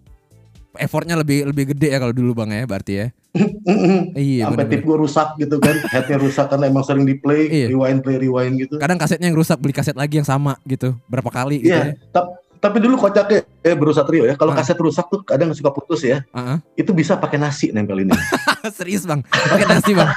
Effortnya 0.75 1.15
lebih 1.15 1.48
lebih 1.48 1.72
gede 1.72 1.96
ya 1.96 1.98
kalau 2.03 2.12
dulu 2.12 2.36
bang 2.36 2.51
ya 2.51 2.63
berarti 2.67 2.94
ya. 3.00 3.08
iya. 4.20 4.48
Sampai 4.48 4.67
tip 4.67 4.84
gue 4.84 4.98
rusak 5.00 5.36
gitu 5.39 5.60
kan, 5.60 5.75
headnya 5.91 6.17
rusak 6.20 6.48
karena 6.48 6.72
emang 6.72 6.84
sering 6.88 7.03
di 7.03 7.15
play, 7.20 7.48
iya. 7.51 7.67
rewind 7.72 8.03
play 8.03 8.20
rewind 8.20 8.60
gitu. 8.60 8.79
Kadang 8.79 9.00
kasetnya 9.00 9.27
yang 9.32 9.39
rusak 9.39 9.60
beli 9.60 9.75
kaset 9.75 9.96
lagi 9.96 10.20
yang 10.20 10.27
sama 10.27 10.55
gitu, 10.67 10.96
berapa 11.08 11.27
kali 11.27 11.63
gitu 11.63 11.75
iya, 11.75 11.96
ya. 11.96 12.24
Tapi 12.65 12.82
dulu 12.82 12.98
kocaknya 12.98 13.46
eh 13.62 13.75
berusaha 13.77 14.08
trio 14.08 14.25
ya. 14.25 14.34
Kalau 14.39 14.50
uh. 14.51 14.58
kaset 14.58 14.79
rusak 14.79 15.05
tuh 15.12 15.22
kadang 15.22 15.53
suka 15.53 15.70
putus 15.70 16.01
ya. 16.01 16.24
Uh 16.32 16.39
-huh. 16.39 16.58
Itu 16.74 16.96
bisa 16.96 17.20
pakai 17.20 17.38
nasi 17.38 17.70
nempel 17.70 18.01
ini. 18.01 18.15
Serius 18.77 19.05
bang, 19.05 19.22
pakai 19.22 19.67
nasi 19.70 19.91
bang. 19.94 20.10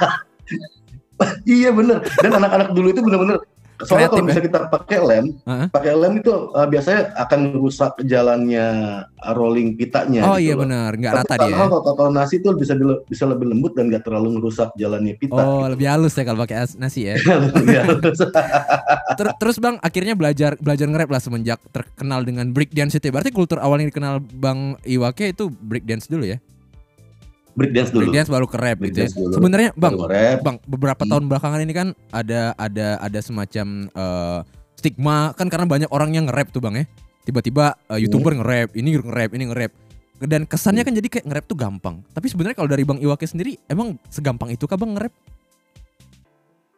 iya 1.59 1.69
bener. 1.69 2.01
Dan 2.23 2.31
anak-anak 2.39 2.73
dulu 2.73 2.87
itu 2.89 3.01
bener-bener 3.03 3.37
Soalnya 3.87 4.09
kalau 4.11 4.27
bisa 4.27 4.41
ya? 4.43 4.45
kita 4.51 4.59
pakai 4.67 4.99
lem, 4.99 5.25
uh-huh. 5.47 5.67
pakai 5.71 5.93
lem 5.95 6.13
itu 6.19 6.33
uh, 6.51 6.67
biasanya 6.67 7.15
akan 7.15 7.39
merusak 7.55 7.95
jalannya 8.03 8.67
uh, 9.07 9.33
rolling 9.39 9.79
pitanya. 9.79 10.27
Oh 10.27 10.35
gitu 10.35 10.51
iya 10.51 10.53
benar, 10.59 10.91
nggak 10.99 11.13
rata 11.23 11.35
dia. 11.39 11.47
Ya? 11.47 11.57
Kalau, 11.63 11.79
kalau 11.95 12.11
nasi 12.11 12.43
itu 12.43 12.51
bisa 12.59 12.75
bisa 13.07 13.23
lebih 13.23 13.47
lembut 13.47 13.79
dan 13.79 13.87
nggak 13.87 14.03
terlalu 14.03 14.39
merusak 14.39 14.75
jalannya 14.75 15.15
pita. 15.15 15.39
Oh 15.39 15.63
gitu. 15.63 15.79
lebih 15.79 15.87
halus 15.87 16.13
ya 16.19 16.23
kalau 16.27 16.39
pakai 16.43 16.57
nasi 16.75 17.07
ya. 17.07 17.15
lebih 17.55 17.77
halus. 17.79 18.19
Ter 19.19 19.27
terus 19.39 19.57
bang, 19.63 19.75
akhirnya 19.79 20.13
belajar 20.19 20.51
belajar 20.59 20.85
nge-rap 20.91 21.09
lah 21.15 21.21
semenjak 21.23 21.59
terkenal 21.71 22.27
dengan 22.27 22.51
break 22.51 22.75
dance 22.75 22.99
itu. 22.99 23.07
Ya? 23.07 23.13
Berarti 23.15 23.31
kultur 23.31 23.63
awal 23.63 23.79
yang 23.79 23.95
dikenal 23.95 24.19
bang 24.19 24.75
Iwake 24.83 25.31
itu 25.31 25.47
break 25.47 25.87
dance 25.87 26.11
dulu 26.11 26.27
ya? 26.27 26.37
Break 27.59 27.75
dance 27.75 27.91
dulu. 27.91 28.07
Break 28.07 28.15
dance 28.15 28.29
baru 28.31 28.47
ke 28.47 28.57
rap 28.57 28.77
break 28.79 28.95
gitu 28.95 28.99
ya. 29.03 29.09
Sebenarnya 29.11 29.69
Bang, 29.75 29.99
Bang 30.39 30.57
beberapa 30.63 31.03
hmm. 31.03 31.11
tahun 31.11 31.23
belakangan 31.27 31.59
ini 31.59 31.73
kan 31.75 31.87
ada 32.15 32.55
ada 32.55 32.95
ada 33.03 33.19
semacam 33.19 33.91
uh, 33.91 34.39
stigma 34.79 35.35
kan 35.35 35.51
karena 35.51 35.67
banyak 35.67 35.89
orang 35.91 36.15
yang 36.15 36.31
nge-rap 36.31 36.55
tuh 36.55 36.63
Bang 36.63 36.79
ya. 36.79 36.87
Tiba-tiba 37.27 37.75
uh, 37.91 37.99
YouTuber 37.99 38.31
hmm. 38.31 38.39
nge-rap, 38.39 38.69
ini 38.79 38.95
nge-rap, 38.95 39.31
ini 39.35 39.43
nge-rap. 39.51 39.71
Dan 40.23 40.47
kesannya 40.47 40.87
kan 40.87 40.95
jadi 40.95 41.07
kayak 41.11 41.25
nge-rap 41.27 41.45
tuh 41.51 41.59
gampang. 41.59 41.99
Tapi 42.15 42.31
sebenarnya 42.31 42.55
kalau 42.55 42.71
dari 42.71 42.87
Bang 42.87 43.03
Iwake 43.03 43.27
sendiri 43.27 43.59
emang 43.67 43.99
segampang 44.07 44.55
itu 44.55 44.63
kah 44.63 44.79
Bang 44.79 44.95
nge-rap? 44.95 45.11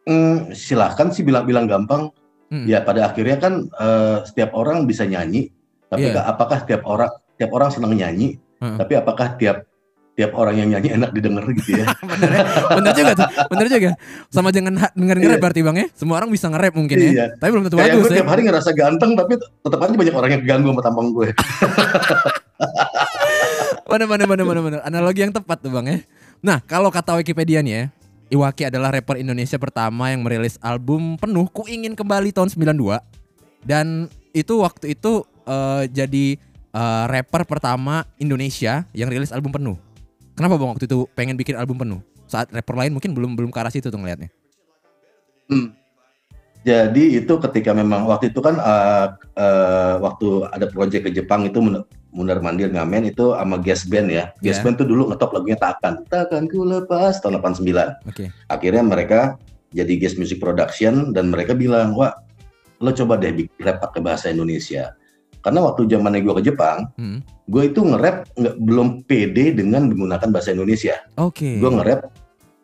Hmm, 0.02 0.50
silahkan 0.50 1.14
sih 1.14 1.22
bilang-bilang 1.22 1.70
gampang. 1.70 2.10
Hmm. 2.52 2.68
Ya 2.68 2.84
pada 2.84 3.08
akhirnya 3.08 3.40
kan 3.40 3.72
uh, 3.80 4.20
setiap 4.28 4.52
orang 4.52 4.84
bisa 4.84 5.08
nyanyi, 5.08 5.48
tapi 5.88 6.12
yeah. 6.12 6.20
apakah 6.28 6.60
setiap 6.60 6.84
orang 6.84 7.08
setiap 7.32 7.50
orang 7.56 7.72
senang 7.72 7.96
nyanyi? 7.96 8.36
Hmm. 8.60 8.76
Tapi 8.76 8.92
apakah 9.00 9.40
tiap 9.40 9.64
tiap 10.12 10.36
orang 10.36 10.54
yang 10.60 10.68
nyanyi 10.76 10.92
enak 10.92 11.10
didengar 11.16 11.44
gitu 11.56 11.80
ya. 11.80 11.88
bener, 12.12 12.30
ya? 12.30 12.44
bener 12.76 12.92
juga 12.92 13.12
tuh, 13.16 13.28
bener 13.48 13.66
juga. 13.72 13.90
Sama 14.28 14.48
jangan 14.52 14.72
denger 14.92 15.16
ngerap 15.16 15.38
iya. 15.38 15.42
berarti 15.42 15.60
bang 15.64 15.76
ya. 15.80 15.86
Semua 15.96 16.20
orang 16.20 16.28
bisa 16.28 16.46
ngerap 16.52 16.72
mungkin 16.76 16.96
ya. 17.00 17.10
Iya. 17.10 17.26
Tapi 17.40 17.48
belum 17.48 17.64
tentu 17.64 17.76
Kayak 17.80 17.88
bagus 17.96 18.04
gue 18.04 18.12
ya. 18.12 18.18
tiap 18.20 18.28
hari 18.28 18.42
ngerasa 18.44 18.70
ganteng 18.76 19.10
tapi 19.16 19.32
tetap 19.40 19.78
aja 19.80 19.94
banyak 19.96 20.14
orang 20.14 20.30
yang 20.36 20.42
ganggu 20.44 20.68
sama 20.68 20.82
tampang 20.84 21.08
gue. 21.16 21.28
mana 23.90 24.04
mana 24.04 24.24
mana 24.28 24.42
mana 24.44 24.60
mana. 24.60 24.76
Analogi 24.84 25.20
yang 25.24 25.32
tepat 25.32 25.58
tuh 25.64 25.72
bang 25.72 25.86
ya. 25.88 25.98
Nah 26.44 26.58
kalau 26.60 26.92
kata 26.92 27.16
Wikipedia 27.16 27.64
nih 27.64 27.72
ya, 27.72 27.82
Iwaki 28.36 28.68
adalah 28.68 28.92
rapper 28.92 29.16
Indonesia 29.16 29.56
pertama 29.56 30.12
yang 30.12 30.20
merilis 30.20 30.60
album 30.60 31.16
penuh 31.16 31.48
Ku 31.48 31.64
Ingin 31.68 31.96
Kembali 31.96 32.36
tahun 32.36 32.52
92 32.52 33.00
dan 33.64 34.12
itu 34.36 34.60
waktu 34.60 34.96
itu 34.96 35.24
uh, 35.48 35.84
jadi 35.88 36.36
uh, 36.74 37.04
rapper 37.08 37.44
pertama 37.44 38.08
Indonesia 38.16 38.84
yang 38.92 39.08
rilis 39.08 39.30
album 39.30 39.52
penuh. 39.52 39.76
Kenapa 40.32 40.56
bang 40.56 40.70
waktu 40.72 40.84
itu 40.88 41.04
pengen 41.12 41.36
bikin 41.36 41.56
album 41.60 41.76
penuh? 41.76 42.00
Saat 42.24 42.48
rapper 42.52 42.72
lain 42.72 42.96
mungkin 42.96 43.12
belum 43.12 43.36
belum 43.36 43.50
ke 43.52 43.58
arah 43.60 43.72
situ 43.72 43.92
tuh 43.92 44.00
ngeliatnya. 44.00 44.32
Hmm. 45.52 45.76
Jadi 46.62 47.18
itu 47.18 47.34
ketika 47.42 47.74
memang 47.74 48.06
waktu 48.06 48.30
itu 48.30 48.38
kan 48.38 48.54
uh, 48.62 49.18
uh, 49.34 49.94
waktu 49.98 50.46
ada 50.54 50.70
proyek 50.70 51.10
ke 51.10 51.10
Jepang 51.10 51.42
itu 51.42 51.58
Mundar 52.14 52.38
Mandir 52.38 52.70
ngamen 52.70 53.10
itu 53.10 53.34
sama 53.34 53.58
Gas 53.58 53.82
Band 53.84 54.08
ya. 54.08 54.30
Gas 54.38 54.60
yeah. 54.60 54.64
Band 54.64 54.78
tuh 54.78 54.86
dulu 54.86 55.10
ngetop 55.10 55.34
lagunya 55.34 55.58
Takkan. 55.58 56.06
Takkan 56.06 56.46
ku 56.46 56.62
lepas 56.62 57.18
tahun 57.18 57.42
89. 57.42 57.66
Oke. 57.66 57.88
Okay. 58.06 58.28
Akhirnya 58.46 58.84
mereka 58.86 59.20
jadi 59.74 59.90
Gas 59.98 60.14
Music 60.14 60.38
Production 60.38 61.10
dan 61.10 61.34
mereka 61.34 61.56
bilang, 61.58 61.98
"Wah, 61.98 62.14
lo 62.78 62.94
coba 62.94 63.18
deh 63.18 63.34
bikin 63.34 63.58
rap 63.66 63.82
pakai 63.82 64.00
bahasa 64.00 64.30
Indonesia." 64.30 64.94
Karena 65.42 65.60
waktu 65.66 65.90
zamannya 65.90 66.22
gue 66.22 66.34
ke 66.38 66.44
Jepang, 66.48 66.86
hmm. 66.94 67.18
gue 67.50 67.62
itu 67.66 67.80
nge-rap 67.82 68.30
nggak 68.38 68.56
belum 68.62 68.88
pede 69.10 69.58
dengan 69.58 69.90
menggunakan 69.90 70.28
bahasa 70.30 70.54
Indonesia. 70.54 71.02
Oke. 71.18 71.42
Okay. 71.42 71.54
Gue 71.58 71.70
nge-rap 71.74 72.00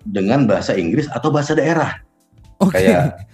dengan 0.07 0.47
bahasa 0.47 0.79
Inggris 0.79 1.11
atau 1.11 1.35
bahasa 1.35 1.59
daerah. 1.59 1.99
Okay. 2.63 2.87
Kayak 2.87 3.27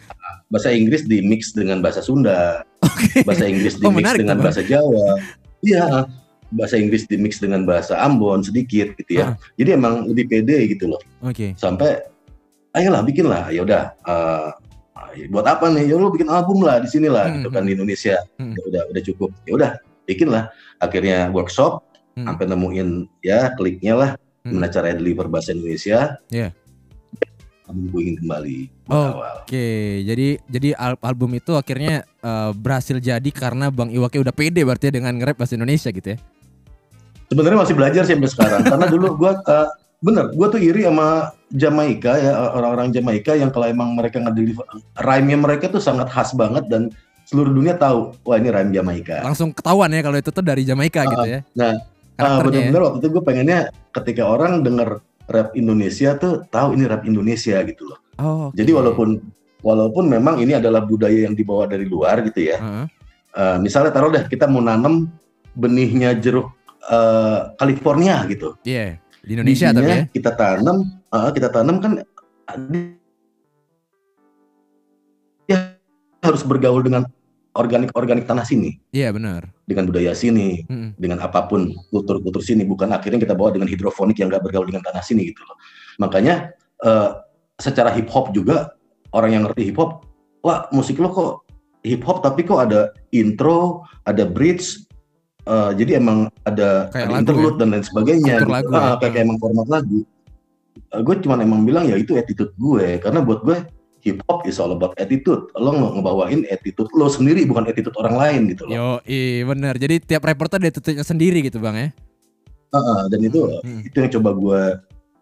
bahasa 0.49 0.73
Inggris 0.73 1.05
di 1.05 1.21
mix 1.25 1.53
dengan 1.53 1.85
bahasa 1.85 2.01
Sunda, 2.01 2.65
okay. 2.81 3.25
bahasa 3.25 3.45
Inggris 3.49 3.77
di 3.81 3.87
oh, 3.89 3.93
mix 3.93 4.09
dengan 4.17 4.41
teman. 4.41 4.45
bahasa 4.49 4.63
Jawa. 4.65 5.21
Iya, 5.65 6.09
bahasa 6.53 6.77
Inggris 6.77 7.05
di 7.09 7.17
mix 7.17 7.41
dengan 7.41 7.65
bahasa 7.65 8.01
Ambon 8.01 8.45
sedikit 8.45 8.93
gitu 8.97 9.21
ya. 9.21 9.33
Uh. 9.33 9.35
Jadi 9.61 9.71
emang 9.77 10.09
lebih 10.09 10.29
pede 10.29 10.73
gitu 10.73 10.89
loh. 10.89 11.01
Oke. 11.25 11.33
Okay. 11.33 11.51
Sampai 11.57 12.01
ayolah 12.75 13.03
bikinlah, 13.05 13.53
ya 13.53 13.63
udah 13.65 13.83
uh, 14.05 14.49
buat 15.31 15.47
apa 15.47 15.71
nih 15.71 15.91
ya 15.91 15.97
lu 15.97 16.11
bikin 16.13 16.29
album 16.29 16.63
lah 16.63 16.83
di 16.83 16.89
sini 16.91 17.09
lah 17.09 17.31
hmm, 17.31 17.35
gitu 17.41 17.49
kan 17.55 17.63
hmm. 17.65 17.69
di 17.69 17.73
Indonesia 17.79 18.17
hmm. 18.41 18.53
ya 18.53 18.63
udah 18.69 18.83
udah 18.91 19.03
cukup 19.03 19.31
ya 19.49 19.53
udah 19.55 19.71
bikin 20.05 20.29
lah 20.29 20.45
akhirnya 20.83 21.31
workshop 21.33 21.83
hmm. 22.19 22.27
sampai 22.27 22.45
nemuin 22.51 22.89
ya 23.25 23.53
kliknya 23.57 23.95
lah 23.95 24.11
hmm. 24.45 24.51
gimana 24.51 24.69
cara 24.69 24.93
deliver 24.93 25.27
bahasa 25.31 25.55
Indonesia 25.57 26.19
yeah. 26.29 26.51
album 27.67 27.89
gue 27.91 28.01
ingin 28.05 28.17
kembali 28.21 28.75
Oke, 28.85 29.49
okay. 29.49 30.05
jadi 30.05 30.37
jadi 30.45 30.77
al 30.77 31.01
album 31.01 31.33
itu 31.41 31.57
akhirnya 31.57 32.05
uh, 32.21 32.53
berhasil 32.53 33.01
jadi 33.01 33.31
karena 33.33 33.73
Bang 33.73 33.89
Iwake 33.89 34.21
udah 34.21 34.29
pede 34.29 34.61
berarti 34.61 34.93
ya 34.93 35.01
dengan 35.01 35.17
nge-rap 35.17 35.41
bahasa 35.41 35.57
Indonesia 35.57 35.89
gitu 35.89 36.13
ya? 36.13 36.19
Sebenarnya 37.33 37.65
masih 37.65 37.73
belajar 37.73 38.05
sih 38.05 38.13
sampai 38.13 38.29
sekarang 38.29 38.61
karena 38.69 38.87
dulu 38.93 39.17
gue 39.17 39.33
uh, 39.33 39.69
bener 40.05 40.37
gue 40.37 40.47
tuh 40.53 40.61
iri 40.61 40.85
sama 40.85 41.33
Jamaika 41.55 42.19
ya 42.19 42.35
orang-orang 42.51 42.91
Jamaika 42.91 43.39
yang 43.39 43.55
kalau 43.55 43.71
emang 43.71 43.95
mereka 43.95 44.19
ngedeliver 44.19 44.67
rhyme-nya 44.99 45.39
mereka 45.39 45.71
tuh 45.71 45.79
sangat 45.79 46.11
khas 46.11 46.35
banget 46.35 46.67
dan 46.67 46.91
seluruh 47.31 47.55
dunia 47.55 47.79
tahu 47.79 48.11
wah 48.27 48.37
ini 48.43 48.51
rhyme 48.51 48.75
Jamaika 48.75 49.23
langsung 49.23 49.55
ketahuan 49.55 49.95
ya 49.95 50.03
kalau 50.03 50.19
itu 50.19 50.31
tuh 50.35 50.43
dari 50.43 50.67
Jamaika 50.67 51.07
uh, 51.07 51.15
gitu 51.15 51.27
ya 51.31 51.41
nah 51.55 51.79
uh, 52.19 52.43
bener-bener 52.43 52.83
ya? 52.83 52.85
waktu 52.91 52.99
itu 52.99 53.09
gue 53.15 53.23
pengennya 53.23 53.59
ketika 53.95 54.23
orang 54.27 54.67
denger 54.67 54.99
rap 55.31 55.55
Indonesia 55.55 56.19
tuh 56.19 56.43
tahu 56.51 56.75
ini 56.75 56.85
rap 56.91 57.07
Indonesia 57.07 57.57
gitu 57.63 57.83
loh 57.87 57.99
oh, 58.19 58.51
okay. 58.51 58.59
jadi 58.59 58.71
walaupun 58.75 59.09
walaupun 59.63 60.05
memang 60.11 60.43
ini 60.43 60.59
adalah 60.59 60.83
budaya 60.83 61.23
yang 61.23 61.39
dibawa 61.39 61.71
dari 61.71 61.87
luar 61.87 62.19
gitu 62.27 62.51
ya 62.51 62.59
uh 62.59 62.67
-huh. 62.67 62.87
uh, 63.39 63.57
misalnya 63.63 63.95
taruh 63.95 64.11
deh 64.11 64.27
kita 64.27 64.51
mau 64.51 64.59
nanam 64.59 65.07
benihnya 65.55 66.19
jeruk 66.19 66.51
uh, 66.91 67.55
California 67.63 68.27
gitu 68.27 68.59
iya 68.67 68.99
yeah 68.99 69.04
di 69.25 69.33
Indonesia 69.35 69.73
tapi 69.73 69.89
ya. 69.89 70.05
Kita 70.13 70.31
tanam, 70.37 70.77
uh, 71.11 71.31
kita 71.33 71.49
tanam 71.49 71.77
kan 71.81 71.93
ya 75.49 75.59
harus 76.21 76.43
bergaul 76.45 76.85
dengan 76.85 77.09
organik-organik 77.55 78.27
tanah 78.27 78.45
sini. 78.45 78.77
Iya 78.91 79.15
benar. 79.15 79.49
Dengan 79.65 79.89
budaya 79.89 80.13
sini, 80.13 80.67
hmm. 80.67 80.99
dengan 80.99 81.23
apa 81.23 81.47
pun 81.47 81.73
kultur-kultur 81.89 82.43
sini, 82.43 82.67
bukan 82.67 82.91
akhirnya 82.93 83.23
kita 83.23 83.33
bawa 83.33 83.55
dengan 83.55 83.71
hidrofonik 83.71 84.19
yang 84.21 84.29
nggak 84.29 84.45
bergaul 84.45 84.67
dengan 84.69 84.85
tanah 84.85 85.01
sini 85.01 85.31
gitu 85.33 85.41
loh. 85.47 85.57
Makanya 86.03 86.53
uh, 86.83 87.23
secara 87.57 87.95
hip 87.95 88.11
hop 88.11 88.35
juga 88.35 88.75
orang 89.15 89.39
yang 89.39 89.43
ngerti 89.47 89.71
hip 89.71 89.79
hop, 89.79 90.05
wah 90.43 90.67
musik 90.75 90.99
lo 90.99 91.09
kok 91.15 91.33
hip 91.87 92.03
hop 92.03 92.27
tapi 92.27 92.43
kok 92.43 92.59
ada 92.59 92.91
intro, 93.15 93.87
ada 94.05 94.27
bridge, 94.27 94.85
uh, 95.47 95.71
jadi 95.77 96.01
emang 96.01 96.29
ada, 96.45 96.89
kayak 96.93 97.07
ada 97.11 97.21
interlude 97.21 97.57
ya? 97.57 97.61
dan 97.61 97.69
lain 97.73 97.85
sebagainya 97.85 98.35
gitu. 98.43 98.51
lagu, 98.51 98.71
ah, 98.73 98.77
ya? 98.77 98.93
kayak, 99.01 99.13
kayak 99.15 99.25
emang 99.25 99.39
format 99.41 99.67
lagu 99.69 100.01
uh, 100.95 101.01
gue 101.03 101.15
cuma 101.23 101.39
emang 101.39 101.63
bilang 101.63 101.85
ya 101.87 101.97
itu 101.99 102.15
attitude 102.19 102.55
gue 102.59 102.99
karena 103.03 103.21
buat 103.23 103.43
gue 103.43 103.57
hip 104.05 104.21
hop 104.29 104.45
is 104.45 104.61
all 104.61 104.71
about 104.77 104.93
attitude. 105.01 105.49
Lo 105.57 105.73
ngebawain 105.73 106.45
attitude 106.53 106.93
lo 106.93 107.09
sendiri 107.09 107.49
bukan 107.49 107.65
attitude 107.65 107.97
orang 107.97 108.21
lain 108.21 108.41
gitu 108.53 108.69
loh. 108.69 108.73
Yo, 108.77 108.89
iya 109.09 109.49
benar. 109.49 109.81
Jadi 109.81 110.05
tiap 110.05 110.29
rapper 110.29 110.47
tuh 110.53 110.61
ada 110.61 110.69
attitude-nya 110.69 111.05
sendiri 111.09 111.41
gitu 111.41 111.59
bang 111.59 111.75
ya. 111.75 111.89
Uh, 112.75 112.79
uh, 112.79 113.01
dan 113.09 113.21
itu 113.25 113.41
hmm. 113.65 113.89
itu 113.89 113.97
yang 113.97 114.13
coba 114.21 114.31
gue 114.37 114.63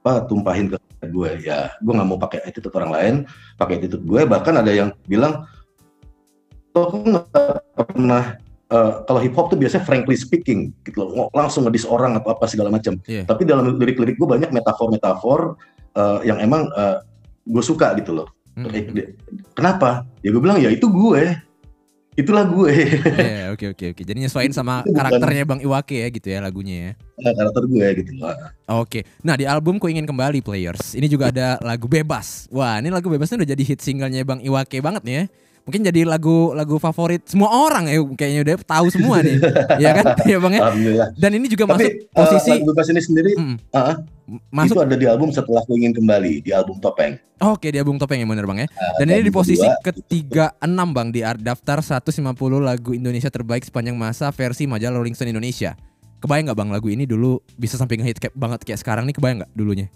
apa 0.03 0.13
tumpahin 0.27 0.67
ke 0.75 0.77
gue 1.07 1.31
ya. 1.47 1.71
Gue 1.79 1.95
nggak 1.95 2.09
mau 2.11 2.19
pakai 2.19 2.43
attitude 2.43 2.75
orang 2.75 2.91
lain, 2.91 3.15
pakai 3.55 3.79
attitude 3.79 4.03
gue. 4.03 4.21
Bahkan 4.27 4.55
ada 4.59 4.73
yang 4.75 4.91
bilang, 5.07 5.47
lo 6.75 6.91
nggak 6.91 7.63
pernah 7.79 8.35
uh, 8.73 9.05
kalau 9.05 9.21
hip 9.21 9.37
hop 9.37 9.53
tuh 9.53 9.59
biasanya 9.61 9.85
frankly 9.85 10.17
speaking 10.17 10.73
gitu 10.83 11.05
loh 11.05 11.29
langsung 11.37 11.69
ngedis 11.69 11.85
orang 11.85 12.17
atau 12.17 12.33
apa 12.33 12.49
segala 12.49 12.73
macam 12.73 12.97
yeah. 13.05 13.29
tapi 13.29 13.45
dalam 13.45 13.77
lirik-lirik 13.77 14.17
gue 14.17 14.29
banyak 14.29 14.49
metafor-metafor 14.49 15.61
uh, 15.95 16.19
yang 16.25 16.41
emang 16.41 16.67
uh, 16.73 16.81
eh, 16.81 16.99
gue 17.47 17.63
suka 17.63 17.93
gitu 18.01 18.17
loh 18.17 18.29
mm 18.57 18.65
-hmm. 18.65 19.07
kenapa 19.53 20.09
ya 20.25 20.33
gue 20.33 20.43
bilang 20.43 20.59
ya 20.59 20.73
itu 20.73 20.89
gue 20.89 21.37
itulah 22.13 22.45
gue. 22.45 22.77
Iya, 23.17 23.49
oke 23.57 23.73
oke 23.73 23.85
oke. 23.97 24.03
Jadi 24.05 24.19
nyesuaiin 24.21 24.53
sama 24.53 24.85
karakternya 24.85 25.49
Bang 25.49 25.65
Iwake 25.65 26.05
ya 26.05 26.09
gitu 26.13 26.29
ya 26.29 26.45
lagunya 26.45 26.77
ya. 26.77 26.91
Nah, 27.25 27.33
karakter 27.33 27.65
gue 27.65 27.87
gitu. 28.05 28.13
Oke. 28.69 29.01
Nah, 29.25 29.35
di 29.41 29.49
album 29.49 29.81
Ku 29.81 29.89
Ingin 29.89 30.05
Kembali 30.05 30.45
Players. 30.45 30.93
Ini 30.93 31.09
juga 31.09 31.33
ada 31.33 31.57
lagu 31.65 31.89
Bebas. 31.89 32.53
Wah, 32.53 32.77
ini 32.85 32.93
lagu 32.93 33.09
Bebasnya 33.09 33.41
udah 33.41 33.49
jadi 33.57 33.65
hit 33.65 33.81
singlenya 33.81 34.29
Bang 34.29 34.45
Iwake 34.45 34.85
banget 34.85 35.03
nih 35.09 35.15
ya 35.17 35.25
mungkin 35.63 35.83
jadi 35.87 36.03
lagu 36.03 36.51
lagu 36.59 36.77
favorit 36.83 37.23
semua 37.31 37.55
orang 37.55 37.87
ya 37.87 38.03
kayaknya 38.19 38.41
udah 38.43 38.55
tahu 38.67 38.87
semua 38.91 39.23
nih. 39.23 39.39
Ya 39.83 39.91
kan? 39.95 40.05
Ya 40.29 40.39
bang 40.39 40.53
ya? 40.59 40.63
Dan 41.17 41.31
ini 41.39 41.47
juga 41.49 41.65
Tapi, 41.71 41.75
masuk 41.75 41.91
eh, 41.91 42.13
posisi 42.13 42.51
uh, 42.51 42.55
lagu 42.59 42.67
bebas 42.75 42.87
ini 42.93 43.01
sendiri 43.03 43.33
mm, 43.35 43.57
uh, 43.75 43.97
masuk 44.53 44.77
itu 44.79 44.83
ada 44.85 44.97
di 44.99 45.07
album 45.09 45.29
setelah 45.35 45.63
aku 45.65 45.75
ingin 45.79 45.93
kembali 45.97 46.45
di 46.45 46.51
album 46.55 46.79
topeng. 46.79 47.19
Oke 47.43 47.75
di 47.75 47.79
album 47.79 47.99
topeng 47.99 48.23
ya 48.23 48.27
bener 48.27 48.47
bang 48.47 48.67
ya? 48.67 48.69
Uh, 48.69 48.93
dan 49.03 49.07
ini 49.15 49.23
di 49.27 49.33
posisi 49.35 49.67
ketiga 49.83 50.55
enam 50.63 50.91
bang 50.91 51.11
di 51.11 51.23
daftar 51.23 51.79
150 51.83 52.23
lagu 52.63 52.91
Indonesia 52.95 53.31
terbaik 53.31 53.67
sepanjang 53.67 53.95
masa 53.95 54.31
versi 54.35 54.67
majalah 54.67 54.99
Rolling 55.03 55.15
Stone 55.15 55.31
Indonesia. 55.31 55.75
Kebayang 56.23 56.51
nggak 56.51 56.59
bang 56.59 56.71
lagu 56.71 56.89
ini 56.91 57.05
dulu 57.07 57.43
bisa 57.59 57.75
sampai 57.75 57.99
ngehit 57.99 58.23
kayak 58.23 58.35
banget 58.39 58.63
kayak 58.63 58.79
sekarang 58.79 59.07
nih? 59.11 59.15
Kebayang 59.15 59.43
nggak 59.43 59.53
dulunya? 59.59 59.87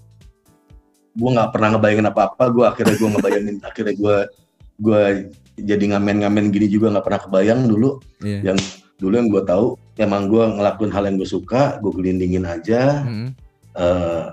Gue 1.16 1.30
nggak 1.32 1.54
pernah 1.54 1.68
ngebayangin 1.75 2.06
apa-apa. 2.11 2.44
Gue 2.50 2.64
akhirnya 2.66 2.94
gue 2.99 3.08
ngebayangin 3.14 3.56
akhirnya 3.68 3.94
gue 3.94 4.16
gue 4.76 5.02
jadi 5.57 5.97
ngamen-ngamen 5.97 6.53
gini 6.53 6.69
juga 6.69 6.93
nggak 6.93 7.05
pernah 7.05 7.21
kebayang 7.25 7.61
dulu 7.69 8.01
yeah. 8.21 8.53
yang 8.53 8.59
dulu 9.01 9.15
yang 9.17 9.29
gue 9.29 9.43
tahu 9.45 9.67
emang 10.01 10.29
gue 10.29 10.45
ngelakuin 10.45 10.93
hal 10.93 11.05
yang 11.09 11.17
gue 11.17 11.29
suka 11.29 11.81
gue 11.81 11.93
gelindingin 11.93 12.45
aja 12.45 13.05
mm. 13.05 13.29
uh, 13.77 14.33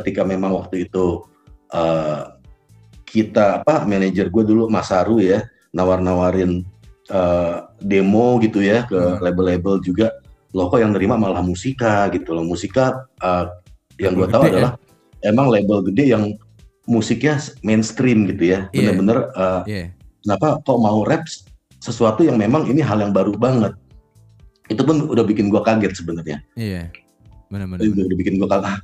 ketika 0.00 0.24
memang 0.24 0.56
waktu 0.56 0.88
itu 0.88 1.24
uh, 1.72 2.36
kita 3.04 3.60
apa 3.60 3.84
manajer 3.84 4.32
gue 4.32 4.44
dulu 4.44 4.72
Mas 4.72 4.88
Saru 4.88 5.20
ya 5.20 5.44
nawar-nawarin 5.76 6.64
uh, 7.12 7.68
demo 7.80 8.40
gitu 8.40 8.64
ya 8.64 8.88
ke 8.88 8.96
label 8.96 9.52
label-label 9.52 9.74
juga 9.84 10.08
loh 10.52 10.68
kok 10.68 10.80
yang 10.80 10.92
nerima 10.92 11.16
malah 11.16 11.40
musika 11.40 12.08
gitu 12.12 12.36
loh 12.36 12.44
musika 12.44 13.08
uh, 13.24 13.48
yang 13.96 14.12
gue 14.16 14.28
tahu 14.28 14.48
ya? 14.48 14.50
adalah 14.52 14.72
emang 15.24 15.48
label 15.48 15.84
gede 15.88 16.12
yang 16.12 16.36
musiknya 16.84 17.40
mainstream 17.64 18.28
gitu 18.28 18.52
ya 18.52 18.68
iya. 18.72 18.92
bener-bener 18.92 19.18
yeah. 19.32 19.40
uh, 19.40 19.62
yeah 19.64 19.88
kenapa 20.22 20.62
kok 20.62 20.78
mau 20.78 21.02
rap 21.02 21.26
sesuatu 21.82 22.22
yang 22.22 22.38
memang 22.38 22.66
ini 22.70 22.80
hal 22.80 23.02
yang 23.02 23.10
baru 23.10 23.34
banget? 23.34 23.74
Itu 24.70 24.86
pun 24.86 25.10
udah 25.10 25.26
bikin 25.26 25.50
gua 25.50 25.66
kaget 25.66 25.98
sebenarnya. 25.98 26.38
Iya 26.56 26.88
benar-benar 27.52 27.84
udah, 27.84 28.04
udah 28.08 28.18
bikin 28.18 28.40
gua 28.40 28.48
kaget 28.48 28.64
ah, 28.64 28.78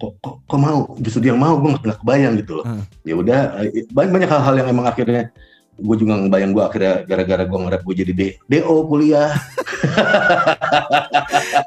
kok, 0.00 0.12
kok 0.24 0.36
kok 0.48 0.58
mau? 0.62 0.80
Justru 1.02 1.28
dia 1.28 1.34
mau 1.36 1.60
gua 1.60 1.76
nggak 1.76 2.00
kebayang 2.00 2.34
gitu 2.40 2.62
loh. 2.62 2.64
Uh. 2.64 2.82
ya 3.04 3.14
udah 3.18 3.40
eh, 3.60 3.84
banyak 3.92 4.10
banyak 4.14 4.30
hal-hal 4.30 4.54
yang 4.56 4.68
emang 4.70 4.86
akhirnya 4.88 5.34
gue 5.74 5.96
juga 5.98 6.14
ngebayang 6.22 6.54
gue 6.54 6.62
akhirnya 6.62 6.94
gara-gara 7.02 7.42
gue 7.50 7.58
nge-rap 7.58 7.82
gue 7.82 7.94
jadi 7.98 8.12
D 8.14 8.22
DO 8.46 8.76
kuliah. 8.86 9.34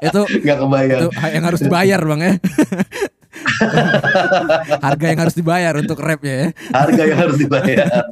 Itu 0.00 0.24
nggak 0.48 0.58
kebayang. 0.64 1.00
itu 1.04 1.08
yang 1.12 1.44
harus 1.44 1.60
dibayar 1.60 2.00
bang 2.00 2.20
ya 2.24 2.32
harga 4.86 5.06
yang 5.08 5.20
harus 5.20 5.36
dibayar 5.36 5.72
untuk 5.78 5.98
rap 6.00 6.20
ya. 6.22 6.50
Harga 6.70 7.02
yang 7.04 7.18
harus 7.18 7.36
dibayar. 7.38 7.88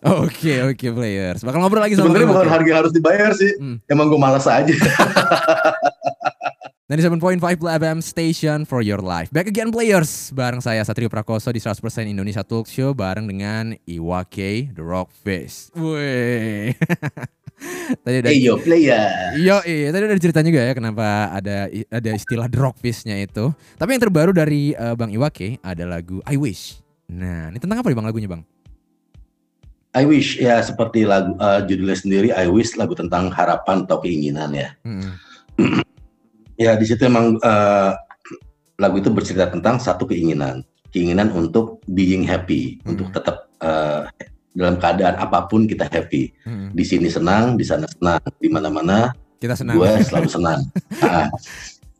Oke 0.00 0.64
oke 0.64 0.80
okay, 0.80 0.90
players. 0.90 1.44
Bakal 1.44 1.60
ngobrol 1.60 1.84
lagi 1.84 1.92
sama 1.92 2.08
Sebenarnya 2.08 2.32
bukan 2.32 2.48
harga 2.48 2.68
yang 2.72 2.80
harus 2.82 2.94
dibayar 2.96 3.30
sih. 3.36 3.52
Hmm. 3.60 3.84
Emang 3.84 4.08
gue 4.08 4.16
malas 4.16 4.48
aja. 4.48 4.72
97.5 6.90 7.38
FM 7.62 7.98
Station 8.02 8.66
for 8.66 8.82
your 8.82 8.98
life. 8.98 9.30
Back 9.30 9.46
again 9.46 9.70
players. 9.70 10.34
Bareng 10.34 10.58
saya 10.58 10.82
Satrio 10.82 11.06
Prakoso 11.06 11.54
di 11.54 11.62
100% 11.62 11.78
Indonesia 12.10 12.42
Talk 12.42 12.66
Show 12.66 12.98
bareng 12.98 13.30
dengan 13.30 13.78
Iwake 13.86 14.74
The 14.74 14.82
Rock 14.82 15.14
Face. 15.14 15.70
Wih. 15.78 16.74
Tadi 18.02 18.16
ada 18.24 18.28
Eyo 18.32 18.56
player. 18.60 19.36
Yo, 19.40 19.60
iya. 19.68 19.88
Tadi 19.92 20.02
udah 20.08 20.20
cerita 20.20 20.40
juga 20.40 20.60
ya 20.64 20.72
kenapa 20.72 21.34
ada 21.34 21.68
ada 21.70 22.10
istilah 22.14 22.48
Face-nya 22.78 23.20
itu. 23.20 23.52
Tapi 23.76 23.96
yang 23.96 24.02
terbaru 24.02 24.32
dari 24.32 24.72
uh, 24.74 24.96
Bang 24.96 25.12
Iwake 25.12 25.60
ada 25.60 25.84
lagu 25.84 26.24
I 26.24 26.40
Wish. 26.40 26.80
Nah, 27.10 27.50
ini 27.50 27.58
tentang 27.58 27.82
apa 27.82 27.90
nih 27.90 27.96
Bang 27.98 28.06
lagunya 28.06 28.30
Bang? 28.30 28.42
I 29.90 30.06
wish 30.06 30.38
ya 30.38 30.62
seperti 30.62 31.02
lagu 31.02 31.34
uh, 31.42 31.66
judulnya 31.66 31.98
sendiri 31.98 32.28
I 32.30 32.46
wish 32.46 32.78
lagu 32.78 32.94
tentang 32.94 33.34
harapan 33.34 33.82
atau 33.90 33.98
keinginan 33.98 34.54
ya. 34.54 34.70
Hmm. 34.86 35.18
Ya 36.54 36.78
di 36.78 36.86
situ 36.86 37.02
emang 37.10 37.42
uh, 37.42 37.98
lagu 38.78 39.02
itu 39.02 39.10
bercerita 39.10 39.50
tentang 39.50 39.82
satu 39.82 40.06
keinginan, 40.06 40.62
keinginan 40.94 41.34
untuk 41.34 41.82
being 41.90 42.22
happy, 42.22 42.78
hmm. 42.86 42.94
untuk 42.94 43.10
tetap 43.10 43.50
uh, 43.66 44.06
dalam 44.50 44.76
keadaan 44.78 45.16
apa 45.18 45.46
pun 45.46 45.66
kita 45.66 45.86
happy. 45.86 46.34
Hmm. 46.42 46.70
Di 46.74 46.84
sini 46.86 47.06
senang, 47.06 47.54
di 47.54 47.64
sana 47.66 47.86
senang, 47.86 48.22
di 48.38 48.48
mana-mana 48.50 49.14
kita 49.40 49.56
senang. 49.56 49.74
Gue 49.80 49.90
selalu 50.04 50.28
senang. 50.28 50.60
nah, 51.00 51.26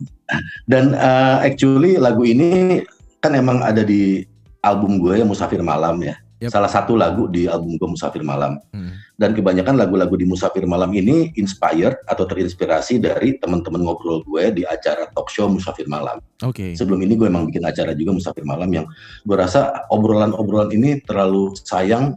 dan 0.70 0.92
uh, 0.92 1.40
actually 1.40 1.96
lagu 1.96 2.22
ini 2.28 2.84
kan 3.24 3.32
emang 3.32 3.64
ada 3.64 3.80
di 3.80 4.28
album 4.60 5.00
gue 5.00 5.24
yang 5.24 5.28
Musafir 5.32 5.64
Malam 5.64 6.04
ya. 6.04 6.20
Yep. 6.40 6.56
Salah 6.56 6.72
satu 6.72 6.96
lagu 6.96 7.28
di 7.28 7.44
album 7.44 7.76
gue 7.76 7.88
Musafir 7.88 8.24
Malam. 8.24 8.60
Hmm. 8.72 8.96
Dan 9.20 9.36
kebanyakan 9.36 9.76
lagu-lagu 9.76 10.16
di 10.16 10.24
Musafir 10.24 10.64
Malam 10.64 10.88
ini 10.96 11.32
inspired 11.36 12.00
atau 12.08 12.24
terinspirasi 12.24 12.96
dari 12.96 13.36
teman-teman 13.36 13.84
ngobrol 13.84 14.24
gue 14.24 14.48
di 14.60 14.62
acara 14.64 15.08
talk 15.12 15.28
show 15.28 15.48
Musafir 15.48 15.84
Malam. 15.88 16.20
Oke. 16.44 16.72
Okay. 16.72 16.72
Sebelum 16.76 17.00
ini 17.04 17.16
gue 17.16 17.28
emang 17.28 17.48
bikin 17.48 17.64
acara 17.64 17.92
juga 17.92 18.16
Musafir 18.16 18.44
Malam 18.44 18.72
yang 18.72 18.86
gue 19.24 19.36
rasa 19.36 19.84
obrolan-obrolan 19.92 20.72
ini 20.72 21.00
terlalu 21.04 21.52
sayang 21.60 22.16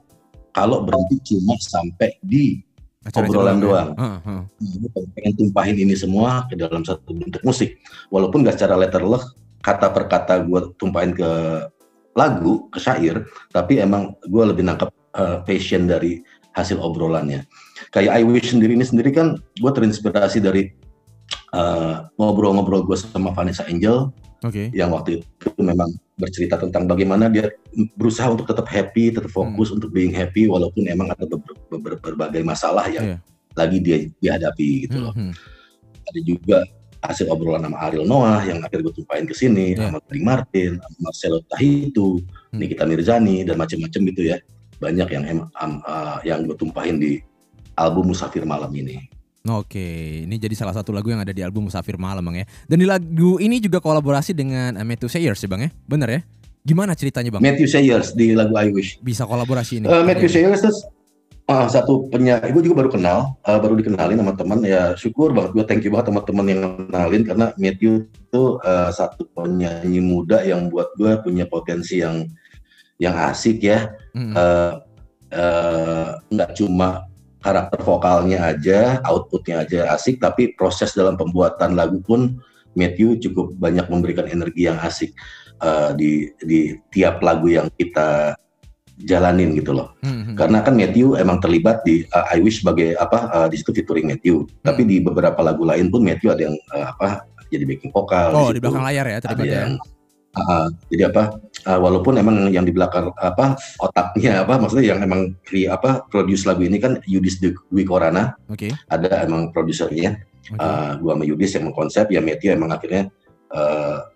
kalau 0.54 0.86
berhenti 0.86 1.34
cuma 1.34 1.58
sampai 1.60 2.16
di 2.22 2.62
acara 3.04 3.28
obrolan 3.28 3.58
ya? 3.60 3.64
doang. 3.66 3.90
Ya? 3.98 4.06
Uh, 4.06 4.30
uh. 4.30 5.12
Pengen 5.18 5.34
tumpahin 5.36 5.76
ini 5.76 5.96
semua 5.98 6.48
ke 6.48 6.56
dalam 6.56 6.88
satu 6.88 7.12
bentuk 7.12 7.44
musik. 7.44 7.82
Walaupun 8.14 8.48
gak 8.48 8.62
secara 8.62 8.80
letterless, 8.80 9.36
kata 9.66 9.92
per 9.92 10.08
kata 10.08 10.46
gue 10.48 10.72
tumpahin 10.80 11.12
ke 11.12 11.30
lagu 12.14 12.70
ke 12.70 12.78
syair, 12.78 13.26
tapi 13.50 13.82
emang 13.82 14.14
gue 14.30 14.44
lebih 14.46 14.64
nangkep 14.64 14.90
uh, 15.18 15.42
passion 15.44 15.90
dari 15.90 16.22
hasil 16.54 16.78
obrolannya. 16.78 17.44
Kayak 17.90 18.22
I 18.22 18.24
Wish 18.24 18.54
sendiri 18.54 18.78
ini 18.78 18.86
sendiri 18.86 19.10
kan 19.10 19.42
gue 19.58 19.72
terinspirasi 19.74 20.38
dari 20.38 20.70
uh, 21.58 22.06
ngobrol-ngobrol 22.22 22.86
gue 22.86 22.94
sama 22.94 23.34
Vanessa 23.34 23.66
Angel, 23.66 24.14
okay. 24.46 24.70
yang 24.78 24.94
waktu 24.94 25.26
itu 25.26 25.50
memang 25.58 25.90
bercerita 26.13 26.62
tentang 26.62 26.86
bagaimana 26.86 27.25
dia 27.25 27.50
berusaha 27.98 28.29
untuk 28.29 28.46
tetap 28.46 28.70
happy, 28.70 29.10
tetap 29.10 29.32
fokus 29.34 29.74
hmm. 29.74 29.75
untuk 29.82 29.89
being 29.89 30.13
happy 30.13 30.46
walaupun 30.46 30.86
emang 30.86 31.10
ada 31.10 31.25
ber 31.25 31.41
ber 31.41 31.79
ber 31.82 31.93
berbagai 31.98 32.46
masalah 32.46 32.86
yang 32.89 33.17
yeah. 33.17 33.20
lagi 33.58 33.77
dia 33.82 33.98
dihadapi 34.22 34.89
gitu 34.89 35.10
loh. 35.10 35.13
Hmm. 35.17 35.34
Ada 36.13 36.20
juga 36.22 36.58
hasil 37.03 37.27
obrolan 37.27 37.65
sama 37.65 37.77
Ariel 37.84 38.08
Noah 38.08 38.39
yang 38.47 38.63
akhirnya 38.63 38.93
gue 38.93 38.95
tumpahin 39.04 39.26
ke 39.26 39.36
sini 39.36 39.73
yeah. 39.73 39.89
sama 39.89 39.99
Gary 40.06 40.21
Martin, 40.21 40.71
sama 40.80 40.97
Marcelo 41.10 41.39
Tahitu, 41.49 42.21
hmm. 42.21 42.60
Nikita 42.62 42.84
Mirzani 42.86 43.38
dan 43.43 43.56
macam-macam 43.58 44.02
gitu 44.13 44.21
ya. 44.30 44.38
Banyak 44.78 45.08
yang 45.10 45.23
um, 45.41 45.73
uh, 45.84 46.17
yang 46.21 46.45
gue 46.45 46.56
tumpahin 46.56 47.02
di 47.02 47.19
album 47.73 48.13
Musafir 48.13 48.45
Malam 48.45 48.69
ini. 48.78 49.02
Oke, 49.43 50.23
ini 50.23 50.39
jadi 50.39 50.56
salah 50.56 50.71
satu 50.71 50.95
lagu 50.95 51.12
yang 51.12 51.19
ada 51.19 51.36
di 51.36 51.43
album 51.43 51.67
Musafir 51.67 51.99
Malam 51.99 52.23
Bang 52.23 52.39
ya. 52.39 52.47
Dan 52.63 52.79
di 52.79 52.88
lagu 52.88 53.43
ini 53.43 53.60
juga 53.60 53.84
kolaborasi 53.84 54.32
dengan 54.32 54.79
uh, 54.79 54.88
Matthew 54.88 55.12
Sayers 55.12 55.43
ya 55.43 55.51
Bang 55.51 55.67
ya. 55.67 55.69
Bener 55.84 56.08
ya? 56.08 56.21
Gimana 56.63 56.95
ceritanya 56.95 57.27
Bang? 57.27 57.43
Matthew 57.43 57.67
Sayers 57.67 58.15
di 58.15 58.32
lagu 58.32 58.56
I 58.56 58.71
Wish. 58.71 59.03
Bisa 59.03 59.27
kolaborasi 59.27 59.84
ini. 59.84 59.91
Uh, 59.91 59.99
Matthew 60.08 60.32
Sayers 60.32 60.63
uh, 61.51 61.67
satu 61.67 62.08
penyanyi 62.08 62.56
gue 62.56 62.63
juga 62.71 62.88
baru 62.88 62.89
kenal 62.95 63.36
uh, 63.43 63.60
baru 63.60 63.75
dikenalin 63.75 64.19
sama 64.23 64.34
teman 64.39 64.60
ya 64.63 64.95
syukur 64.95 65.36
banget 65.36 65.51
gue 65.60 65.65
thank 65.67 65.84
you 65.84 65.91
banget 65.91 66.15
sama 66.15 66.21
teman 66.23 66.45
yang 66.47 66.62
kenalin 66.88 67.23
karena 67.27 67.45
Matthew 67.60 68.08
itu 68.08 68.43
uh, 68.63 68.89
satu 68.95 69.27
penyanyi 69.36 69.99
muda 69.99 70.39
yang 70.39 70.71
buat 70.71 70.95
gue 70.95 71.19
punya 71.19 71.43
potensi 71.51 71.99
yang 71.99 72.32
yang 72.95 73.15
asik 73.27 73.60
ya 73.60 73.91
mm. 74.15 74.34
uh, 74.39 74.71
uh, 75.36 76.08
nggak 76.32 76.56
cuma 76.56 77.12
karakter 77.43 77.79
vokalnya 77.84 78.56
aja 78.56 79.03
outputnya 79.03 79.67
aja 79.67 79.91
asik 79.91 80.23
tapi 80.23 80.56
proses 80.56 80.95
dalam 80.95 81.19
pembuatan 81.19 81.75
lagu 81.75 81.99
pun 81.99 82.39
Matthew 82.73 83.21
cukup 83.21 83.53
banyak 83.60 83.86
memberikan 83.91 84.25
energi 84.25 84.65
yang 84.65 84.82
asik 84.82 85.13
uh, 85.62 85.93
di 85.93 86.34
di 86.41 86.73
tiap 86.89 87.21
lagu 87.21 87.51
yang 87.51 87.69
kita 87.77 88.34
jalanin 89.03 89.58
gitu 89.58 89.73
loh. 89.73 89.93
Hmm, 90.06 90.34
hmm. 90.34 90.36
Karena 90.38 90.62
kan 90.62 90.77
Matthew 90.77 91.17
emang 91.17 91.41
terlibat 91.41 91.82
di 91.82 92.06
uh, 92.13 92.25
I 92.29 92.41
Wish 92.41 92.62
sebagai 92.62 92.93
apa 92.97 93.29
uh, 93.34 93.47
di 93.49 93.58
situ 93.58 93.73
featuring 93.73 94.10
Matthew. 94.10 94.45
Hmm. 94.45 94.49
Tapi 94.65 94.82
di 94.86 94.97
beberapa 95.01 95.41
lagu 95.41 95.65
lain 95.65 95.89
pun 95.89 96.06
Matthew 96.06 96.29
ada 96.34 96.41
yang 96.49 96.56
uh, 96.73 96.93
apa 96.93 97.25
jadi 97.49 97.65
backing 97.65 97.93
vokal. 97.93 98.34
Oh 98.34 98.49
di, 98.49 98.58
di 98.58 98.60
belakang 98.62 98.86
layar 98.86 99.06
ya 99.06 99.17
terlibat 99.21 99.45
ya. 99.45 99.62
Yang, 99.65 99.73
uh, 100.38 100.67
jadi 100.89 101.03
apa? 101.10 101.23
Uh, 101.63 101.80
walaupun 101.80 102.19
emang 102.19 102.52
yang 102.52 102.67
di 102.67 102.76
belakang 102.76 103.15
apa 103.15 103.56
otaknya 103.80 104.43
apa 104.43 104.60
maksudnya 104.60 104.91
yang 104.91 104.99
emang 104.99 105.32
di 105.47 105.63
apa 105.63 106.04
produce 106.12 106.43
lagu 106.43 106.67
ini 106.67 106.76
kan 106.76 106.99
Yudis 107.08 107.39
Dwi 107.39 107.84
Korana. 107.88 108.36
Okay. 108.52 108.76
Ada 108.91 109.23
emang 109.23 109.56
produsernya. 109.56 110.19
Okay. 110.43 110.60
Uh, 110.60 110.99
gua 110.99 111.15
sama 111.15 111.23
Yudis 111.23 111.56
yang 111.56 111.71
mengkonsep 111.71 112.12
ya 112.12 112.19
Matthew 112.19 112.52
emang 112.60 112.76
akhirnya 112.76 113.08
uh, 113.56 114.12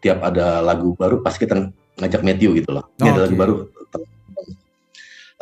tiap 0.00 0.24
ada 0.24 0.64
lagu 0.64 0.96
baru 0.96 1.20
pasti 1.20 1.44
kita 1.44 1.68
ngajak 2.00 2.22
Matthew 2.24 2.64
gitu 2.64 2.72
loh. 2.72 2.88
Ini 2.96 3.04
oh, 3.04 3.12
ada 3.12 3.20
okay. 3.20 3.24
lagu 3.28 3.36
baru 3.36 3.54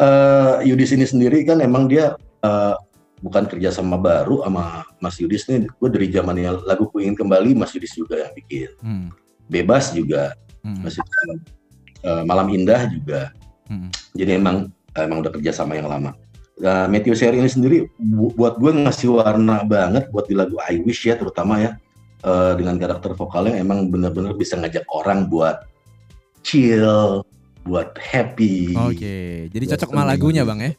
uh, 0.01 0.55
Yudis 0.67 0.91
ini 0.95 1.07
sendiri 1.07 1.47
kan 1.47 1.63
emang 1.63 1.87
dia 1.87 2.19
uh, 2.43 2.75
bukan 3.23 3.49
kerjasama 3.49 3.97
baru 3.97 4.45
sama 4.45 4.85
Mas 5.01 5.17
Yudis 5.23 5.47
nih. 5.49 5.71
Gue 5.79 5.89
dari 5.89 6.11
zamannya 6.11 6.67
lagu 6.67 6.91
ku 6.91 7.01
ingin 7.01 7.17
kembali 7.17 7.57
Mas 7.57 7.73
Yudis 7.73 7.95
juga 7.95 8.21
yang 8.21 8.33
bikin. 8.35 8.71
Hmm. 8.83 9.09
Bebas 9.49 9.93
juga. 9.95 10.35
Hmm. 10.65 10.81
Yudis, 10.81 10.97
uh, 12.03 12.25
Malam 12.25 12.49
Indah 12.51 12.89
juga. 12.89 13.31
Hmm. 13.69 13.93
Jadi 14.17 14.41
emang 14.41 14.73
emang 14.97 15.21
udah 15.21 15.33
kerjasama 15.33 15.77
yang 15.77 15.93
lama. 15.93 16.17
Nah, 16.55 16.87
Matthew 16.87 17.19
Sherry 17.19 17.43
ini 17.43 17.51
sendiri 17.51 17.91
bu 17.99 18.31
buat 18.33 18.57
gue 18.63 18.71
ngasih 18.71 19.11
warna 19.11 19.67
banget 19.67 20.07
buat 20.15 20.31
di 20.31 20.39
lagu 20.39 20.55
I 20.63 20.79
Wish 20.87 21.03
ya 21.03 21.19
terutama 21.19 21.59
ya 21.59 21.75
uh, 22.23 22.55
dengan 22.55 22.79
karakter 22.79 23.11
vokalnya 23.19 23.59
emang 23.59 23.91
bener-bener 23.91 24.39
bisa 24.39 24.55
ngajak 24.55 24.87
orang 24.95 25.27
buat 25.27 25.67
chill, 26.47 27.27
buat 27.67 27.99
happy. 27.99 28.71
Oke, 28.77 28.95
okay. 28.95 29.33
jadi 29.51 29.75
cocok 29.75 29.91
sama 29.91 30.05
lagunya 30.07 30.47
bang 30.47 30.59
ya? 30.63 30.73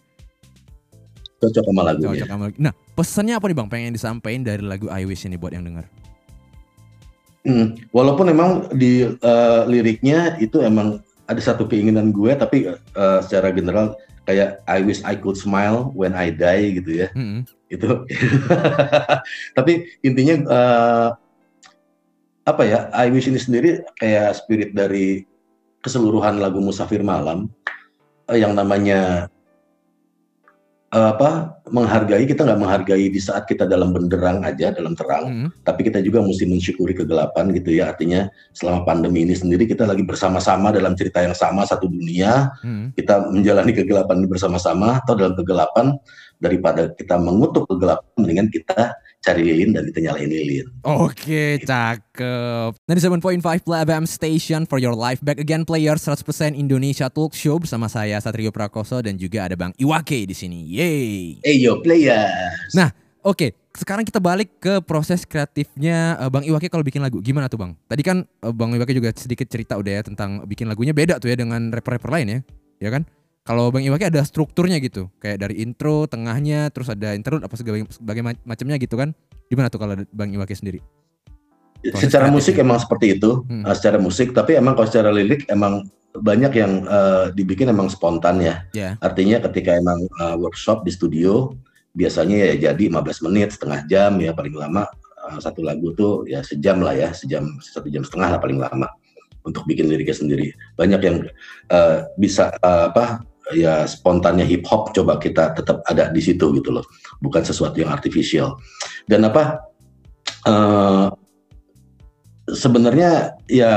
Cocok 1.43 1.63
sama 1.67 1.81
lagunya. 1.83 2.23
Cocok 2.23 2.29
sama 2.31 2.45
Nah, 2.55 2.73
pesannya 2.95 3.33
apa 3.35 3.45
nih 3.51 3.57
bang? 3.59 3.67
Pengen 3.67 3.91
disampaikan 3.91 4.41
dari 4.47 4.63
lagu 4.63 4.87
I 4.87 5.03
Wish 5.03 5.27
ini 5.27 5.35
buat 5.35 5.51
yang 5.51 5.67
dengar? 5.67 5.91
Hmm, 7.45 7.77
walaupun 7.93 8.25
memang 8.33 8.73
di 8.73 9.05
uh, 9.05 9.61
liriknya 9.69 10.33
itu 10.41 10.65
emang 10.65 10.97
ada 11.29 11.37
satu 11.37 11.69
keinginan 11.69 12.09
gue, 12.09 12.33
tapi 12.33 12.73
uh, 12.73 13.19
secara 13.21 13.53
general 13.53 13.93
kayak 14.25 14.65
I 14.65 14.81
wish 14.81 15.05
I 15.05 15.13
could 15.13 15.37
smile 15.37 15.93
when 15.93 16.17
I 16.17 16.33
die 16.33 16.81
gitu 16.81 17.05
ya. 17.05 17.07
-hmm. 17.13 17.45
Itu. 17.69 18.09
tapi 19.57 19.93
intinya 20.01 20.35
uh, 20.49 21.07
apa 22.49 22.63
ya? 22.65 22.89
I 22.97 23.13
wish 23.13 23.29
ini 23.29 23.37
sendiri 23.37 23.85
kayak 24.01 24.41
spirit 24.41 24.73
dari 24.73 25.29
keseluruhan 25.85 26.41
lagu 26.41 26.57
Musafir 26.57 27.05
Malam 27.05 27.45
uh, 28.25 28.37
yang 28.37 28.57
namanya 28.57 29.29
apa 30.95 31.59
menghargai 31.67 32.23
kita 32.23 32.47
nggak 32.47 32.61
menghargai 32.61 33.11
di 33.11 33.19
saat 33.19 33.43
kita 33.43 33.67
dalam 33.67 33.91
benderang 33.91 34.47
aja 34.47 34.71
dalam 34.71 34.95
terang 34.95 35.27
mm. 35.27 35.49
tapi 35.67 35.83
kita 35.83 35.99
juga 35.99 36.23
mesti 36.23 36.47
mensyukuri 36.47 36.95
kegelapan 36.95 37.51
gitu 37.51 37.75
ya 37.75 37.91
artinya 37.91 38.31
selama 38.55 38.87
pandemi 38.87 39.27
ini 39.27 39.35
sendiri 39.35 39.67
kita 39.67 39.83
lagi 39.83 40.07
bersama-sama 40.07 40.71
dalam 40.71 40.95
cerita 40.95 41.19
yang 41.19 41.35
sama 41.35 41.67
satu 41.67 41.91
dunia 41.91 42.47
mm. 42.63 42.95
kita 42.95 43.27
menjalani 43.27 43.75
kegelapan 43.75 44.23
ini 44.23 44.27
bersama-sama 44.31 45.03
atau 45.03 45.19
dalam 45.19 45.35
kegelapan 45.35 45.99
daripada 46.39 46.87
kita 46.95 47.19
mengutuk 47.19 47.67
kegelapan 47.67 48.07
mendingan 48.15 48.47
kita 48.47 48.95
cari 49.25 49.41
lilin 49.41 49.73
dan 49.73 49.89
kita 49.89 49.99
nyalain 50.05 50.29
lilin. 50.29 50.65
Oke, 50.85 51.57
cakep. 51.65 52.77
97.5 52.85 53.65
Play 53.65 53.81
FM 53.81 54.05
Station 54.05 54.61
for 54.69 54.77
your 54.77 54.93
life. 54.93 55.17
Back 55.25 55.41
again 55.41 55.65
players 55.65 56.05
100% 56.05 56.53
Indonesia 56.53 57.09
Talk 57.09 57.33
Show 57.33 57.57
bersama 57.57 57.89
saya 57.89 58.21
Satrio 58.21 58.53
Prakoso 58.53 59.01
dan 59.01 59.17
juga 59.17 59.49
ada 59.49 59.57
Bang 59.57 59.73
Iwake 59.81 60.29
di 60.29 60.35
sini. 60.37 60.69
Yay. 60.69 61.41
Hey 61.41 61.57
yo 61.57 61.81
players. 61.81 62.77
Nah, 62.77 62.93
oke. 63.25 63.33
Okay. 63.33 63.51
sekarang 63.75 64.07
kita 64.07 64.23
balik 64.23 64.55
ke 64.63 64.79
proses 64.87 65.27
kreatifnya 65.27 66.15
uh, 66.21 66.31
Bang 66.31 66.45
Iwake 66.45 66.69
kalau 66.69 66.85
bikin 66.85 67.01
lagu. 67.01 67.19
Gimana 67.19 67.49
tuh 67.49 67.59
Bang? 67.59 67.75
Tadi 67.89 68.05
kan 68.05 68.23
uh, 68.45 68.53
Bang 68.53 68.71
Iwake 68.71 68.93
juga 68.93 69.11
sedikit 69.17 69.49
cerita 69.49 69.75
udah 69.75 69.99
ya 69.99 70.01
tentang 70.05 70.45
bikin 70.45 70.69
lagunya 70.69 70.93
beda 70.93 71.17
tuh 71.17 71.33
ya 71.33 71.35
dengan 71.35 71.73
rapper-rapper 71.73 72.13
lain 72.13 72.27
ya. 72.29 72.39
Ya 72.79 72.89
kan? 72.93 73.03
Kalau 73.45 73.69
Bang 73.69 73.85
Iwake 73.85 74.09
ada 74.09 74.25
strukturnya 74.25 74.81
gitu. 74.81 75.13
Kayak 75.21 75.45
dari 75.45 75.61
intro, 75.61 76.09
tengahnya, 76.09 76.73
terus 76.73 76.89
ada 76.89 77.13
interlude 77.13 77.45
apa 77.45 77.53
segala 77.53 77.77
macamnya 78.41 78.81
gitu 78.81 78.97
kan. 78.97 79.13
Gimana 79.53 79.69
tuh 79.69 79.77
kalau 79.77 79.93
Bang 80.09 80.33
Iwake 80.33 80.57
sendiri? 80.57 80.81
Proses 81.85 82.09
secara 82.09 82.33
musik 82.33 82.57
emang 82.57 82.81
seperti 82.81 83.13
itu, 83.21 83.45
hmm. 83.45 83.69
uh, 83.69 83.75
secara 83.77 84.01
musik, 84.01 84.33
tapi 84.33 84.57
emang 84.57 84.73
kalau 84.73 84.89
secara 84.89 85.13
lirik 85.13 85.45
emang 85.53 85.85
banyak 86.17 86.57
yang 86.57 86.89
uh, 86.89 87.29
dibikin 87.37 87.69
emang 87.69 87.85
spontan 87.85 88.41
ya. 88.41 88.65
Yeah. 88.73 88.97
Artinya 89.05 89.37
ketika 89.45 89.77
emang 89.77 90.09
uh, 90.17 90.33
workshop 90.41 90.81
di 90.81 90.89
studio 90.89 91.53
biasanya 91.93 92.57
ya 92.57 92.73
jadi 92.73 92.89
15 92.89 93.29
menit, 93.29 93.53
setengah 93.53 93.85
jam 93.85 94.17
ya 94.17 94.33
paling 94.33 94.57
lama 94.57 94.89
uh, 95.21 95.37
satu 95.37 95.61
lagu 95.61 95.93
tuh 95.93 96.25
ya 96.25 96.41
sejam 96.41 96.81
lah 96.81 96.97
ya, 96.97 97.13
sejam 97.13 97.61
satu 97.61 97.93
jam 97.93 98.01
setengah 98.01 98.33
lah 98.33 98.39
paling 98.41 98.57
lama 98.57 98.89
untuk 99.45 99.61
bikin 99.69 99.85
liriknya 99.85 100.17
sendiri. 100.17 100.57
Banyak 100.81 101.01
yang 101.05 101.17
uh, 101.69 102.09
bisa 102.17 102.49
uh, 102.65 102.89
apa 102.89 103.21
ya 103.53 103.85
spontannya 103.85 104.47
hip 104.47 104.65
hop 104.65 104.95
coba 104.95 105.21
kita 105.21 105.53
tetap 105.53 105.85
ada 105.85 106.09
di 106.09 106.21
situ 106.23 106.49
gitu 106.57 106.73
loh, 106.73 106.85
bukan 107.21 107.45
sesuatu 107.45 107.77
yang 107.77 107.93
artificial. 107.93 108.57
Dan 109.05 109.29
apa 109.29 109.61
uh, 110.49 111.13
sebenarnya 112.49 113.37
ya 113.45 113.73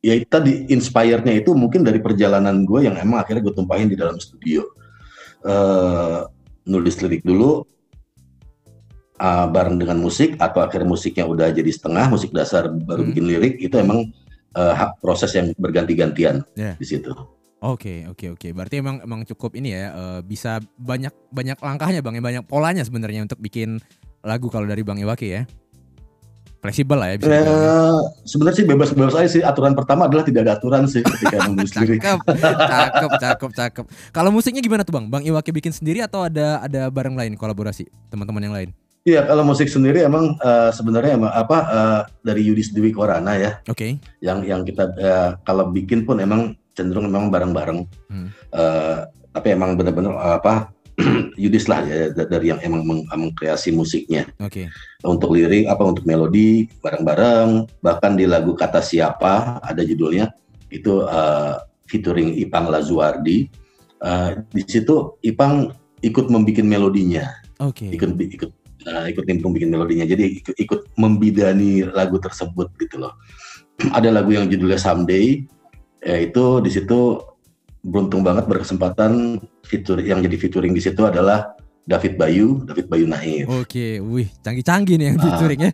ya 0.00 0.12
tadi 0.30 0.70
inspire-nya 0.70 1.34
itu 1.36 1.52
mungkin 1.52 1.82
dari 1.82 1.98
perjalanan 2.00 2.64
gue 2.64 2.86
yang 2.88 2.96
emang 2.96 3.20
akhirnya 3.20 3.42
gue 3.44 3.54
tumpahin 3.56 3.90
di 3.90 3.98
dalam 3.98 4.16
studio. 4.16 4.64
Uh, 5.46 6.26
nulis 6.66 6.98
lirik 6.98 7.22
dulu 7.22 7.62
uh, 9.22 9.46
bareng 9.46 9.78
dengan 9.78 10.02
musik 10.02 10.34
atau 10.42 10.60
akhirnya 10.64 10.90
musiknya 10.90 11.24
udah 11.28 11.54
jadi 11.54 11.70
setengah 11.70 12.10
musik 12.10 12.34
dasar 12.34 12.66
baru 12.66 13.06
hmm. 13.06 13.08
bikin 13.14 13.24
lirik 13.30 13.54
itu 13.62 13.78
emang 13.78 14.10
uh, 14.58 14.74
proses 14.98 15.30
yang 15.38 15.54
berganti-gantian 15.56 16.42
yeah. 16.58 16.74
di 16.76 16.86
situ. 16.86 17.14
Oke 17.64 17.88
okay, 17.88 17.98
oke 18.04 18.16
okay, 18.16 18.28
oke. 18.32 18.40
Okay. 18.40 18.50
Berarti 18.52 18.74
emang 18.84 19.00
emang 19.00 19.24
cukup 19.24 19.56
ini 19.56 19.72
ya 19.72 19.92
uh, 19.96 20.20
bisa 20.20 20.60
banyak 20.76 21.12
banyak 21.32 21.56
langkahnya 21.56 22.00
bang 22.04 22.20
ya 22.20 22.22
banyak 22.22 22.44
polanya 22.44 22.84
sebenarnya 22.84 23.24
untuk 23.24 23.40
bikin 23.40 23.80
lagu 24.26 24.52
kalau 24.52 24.68
dari 24.68 24.84
bang 24.84 25.00
Iwaki 25.00 25.28
ya 25.30 25.42
fleksibel 26.66 26.98
lah 26.98 27.14
ya 27.14 27.16
bisa 27.22 27.30
eh, 27.30 27.98
sebenarnya 28.26 28.56
sih 28.58 28.66
bebas-bebas 28.66 29.14
aja 29.14 29.28
sih 29.30 29.42
aturan 29.46 29.78
pertama 29.78 30.10
adalah 30.10 30.26
tidak 30.26 30.50
ada 30.50 30.58
aturan 30.58 30.82
sih 30.90 31.04
ketika 31.04 31.38
menulis 31.46 31.70
lirik 31.78 32.02
cakep 32.02 32.34
cakep 32.42 33.10
cakep 33.22 33.50
cakep 33.54 33.84
kalau 34.10 34.34
musiknya 34.34 34.58
gimana 34.58 34.82
tuh 34.82 34.98
bang 34.98 35.06
bang 35.06 35.22
Iwaki 35.30 35.54
bikin 35.54 35.70
sendiri 35.70 36.02
atau 36.02 36.26
ada 36.26 36.58
ada 36.64 36.90
bareng 36.90 37.14
lain 37.14 37.38
kolaborasi 37.38 37.86
teman-teman 38.10 38.42
yang 38.42 38.56
lain 38.56 38.70
Iya, 39.06 39.22
kalau 39.22 39.46
musik 39.46 39.70
sendiri 39.70 40.02
emang 40.02 40.34
uh, 40.42 40.74
sebenarnya 40.74 41.14
emang 41.14 41.30
apa 41.30 41.58
uh, 41.70 42.00
dari 42.26 42.42
Yudis 42.42 42.74
Dewi 42.74 42.90
Korana 42.90 43.38
ya. 43.38 43.62
Oke. 43.70 43.78
Okay. 43.78 43.90
Yang 44.18 44.38
yang 44.50 44.60
kita 44.66 44.84
uh, 44.98 45.30
kalau 45.46 45.70
bikin 45.70 46.02
pun 46.02 46.18
emang 46.18 46.58
cenderung 46.76 47.08
memang 47.08 47.32
bareng-bareng. 47.32 47.80
Hmm. 48.12 48.28
Uh, 48.52 49.08
tapi 49.32 49.52
emang 49.52 49.74
benar-benar 49.74 50.14
uh, 50.16 50.36
apa 50.40 50.76
Yudis 51.42 51.68
lah 51.68 51.84
ya 51.84 52.08
dari 52.12 52.48
yang 52.48 52.60
emang 52.64 52.84
meng 52.84 53.00
mengkreasi 53.08 53.72
musiknya. 53.72 54.28
Oke. 54.40 54.64
Okay. 54.64 54.66
Untuk 55.04 55.32
lirik 55.36 55.68
apa 55.68 55.84
untuk 55.84 56.08
melodi 56.08 56.68
bareng-bareng 56.80 57.68
bahkan 57.84 58.16
di 58.16 58.24
lagu 58.24 58.56
kata 58.56 58.80
siapa 58.80 59.60
ada 59.60 59.82
judulnya 59.84 60.32
itu 60.72 61.04
uh, 61.04 61.60
featuring 61.88 62.36
Ipang 62.40 62.72
Lazuardi. 62.72 63.48
Uh, 64.00 64.44
di 64.52 64.64
situ 64.64 65.16
Ipang 65.24 65.72
ikut 66.00 66.32
membuat 66.32 66.64
melodinya. 66.64 67.28
Oke. 67.60 67.92
Okay. 67.92 67.96
Ikut 67.96 68.10
ikut 68.16 68.50
uh, 68.88 69.04
ikut 69.12 69.24
nimbrung 69.28 69.52
bikin 69.52 69.68
melodinya. 69.68 70.08
Jadi 70.08 70.40
ikut, 70.40 70.56
ikut 70.56 70.80
membidani 70.96 71.84
lagu 71.92 72.16
tersebut 72.16 72.72
gitu 72.80 73.04
loh. 73.04 73.12
ada 73.98 74.08
lagu 74.08 74.32
yang 74.32 74.48
judulnya 74.48 74.80
Someday, 74.80 75.44
ya 76.02 76.16
itu 76.20 76.60
di 76.60 76.70
situ 76.72 77.20
beruntung 77.86 78.26
banget 78.26 78.50
berkesempatan 78.50 79.38
fitur 79.62 80.02
yang 80.02 80.18
jadi 80.18 80.36
featuring 80.36 80.74
di 80.74 80.82
situ 80.82 81.06
adalah 81.06 81.54
David 81.86 82.18
Bayu, 82.18 82.66
David 82.66 82.90
Bayu 82.90 83.06
Naif. 83.06 83.46
Oke, 83.46 84.02
wih, 84.02 84.26
canggih-canggih 84.42 84.98
nih 84.98 85.06
yang 85.14 85.18
uh, 85.18 85.22
featuringnya. 85.22 85.70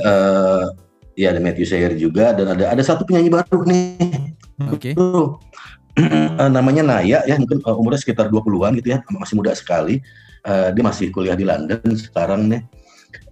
uh, 0.00 0.64
ya 1.20 1.36
ada 1.36 1.40
Matthew 1.44 1.68
Sayer 1.68 1.92
juga 2.00 2.32
dan 2.32 2.56
ada 2.56 2.72
ada 2.72 2.82
satu 2.82 3.04
penyanyi 3.04 3.28
baru 3.28 3.60
nih. 3.68 4.32
Oke. 4.72 4.96
Okay. 4.96 6.40
uh, 6.40 6.50
namanya 6.50 6.82
Naya 6.82 7.22
ya, 7.28 7.36
mungkin 7.36 7.60
uh, 7.68 7.76
umurnya 7.76 8.00
sekitar 8.00 8.32
20-an 8.32 8.80
gitu 8.80 8.96
ya, 8.96 9.04
masih 9.12 9.36
muda 9.36 9.52
sekali. 9.52 10.00
Uh, 10.48 10.72
dia 10.72 10.82
masih 10.84 11.12
kuliah 11.12 11.36
di 11.36 11.44
London 11.44 11.92
sekarang 11.92 12.48
nih. 12.48 12.64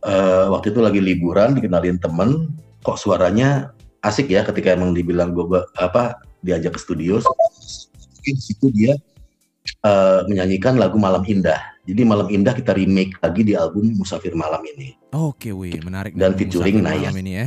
Uh, 0.05 0.53
waktu 0.53 0.71
itu 0.71 0.85
lagi 0.85 1.01
liburan 1.01 1.57
dikenalin 1.57 1.97
temen, 1.97 2.55
kok 2.85 3.01
suaranya 3.01 3.73
asik 4.03 4.31
ya 4.31 4.43
ketika 4.43 4.75
emang 4.75 4.93
dibilang 4.93 5.31
gue 5.31 5.63
apa 5.79 6.19
diajak 6.43 6.75
ke 6.75 6.81
studio 6.83 7.23
di 8.23 8.35
situ 8.39 8.71
dia 8.71 8.95
uh, 9.83 10.27
menyanyikan 10.27 10.79
lagu 10.79 10.99
Malam 10.99 11.23
Indah. 11.27 11.59
Jadi 11.83 12.03
Malam 12.07 12.31
Indah 12.31 12.55
kita 12.55 12.75
remake 12.75 13.19
lagi 13.19 13.43
di 13.43 13.55
album 13.59 13.91
Musafir 13.99 14.35
Malam 14.39 14.63
ini. 14.63 14.95
Oke, 15.11 15.51
wih, 15.51 15.83
menarik. 15.83 16.15
Dan 16.15 16.39
featuring 16.39 16.83
Naya. 16.83 17.11
ini 17.11 17.33
ya. 17.43 17.47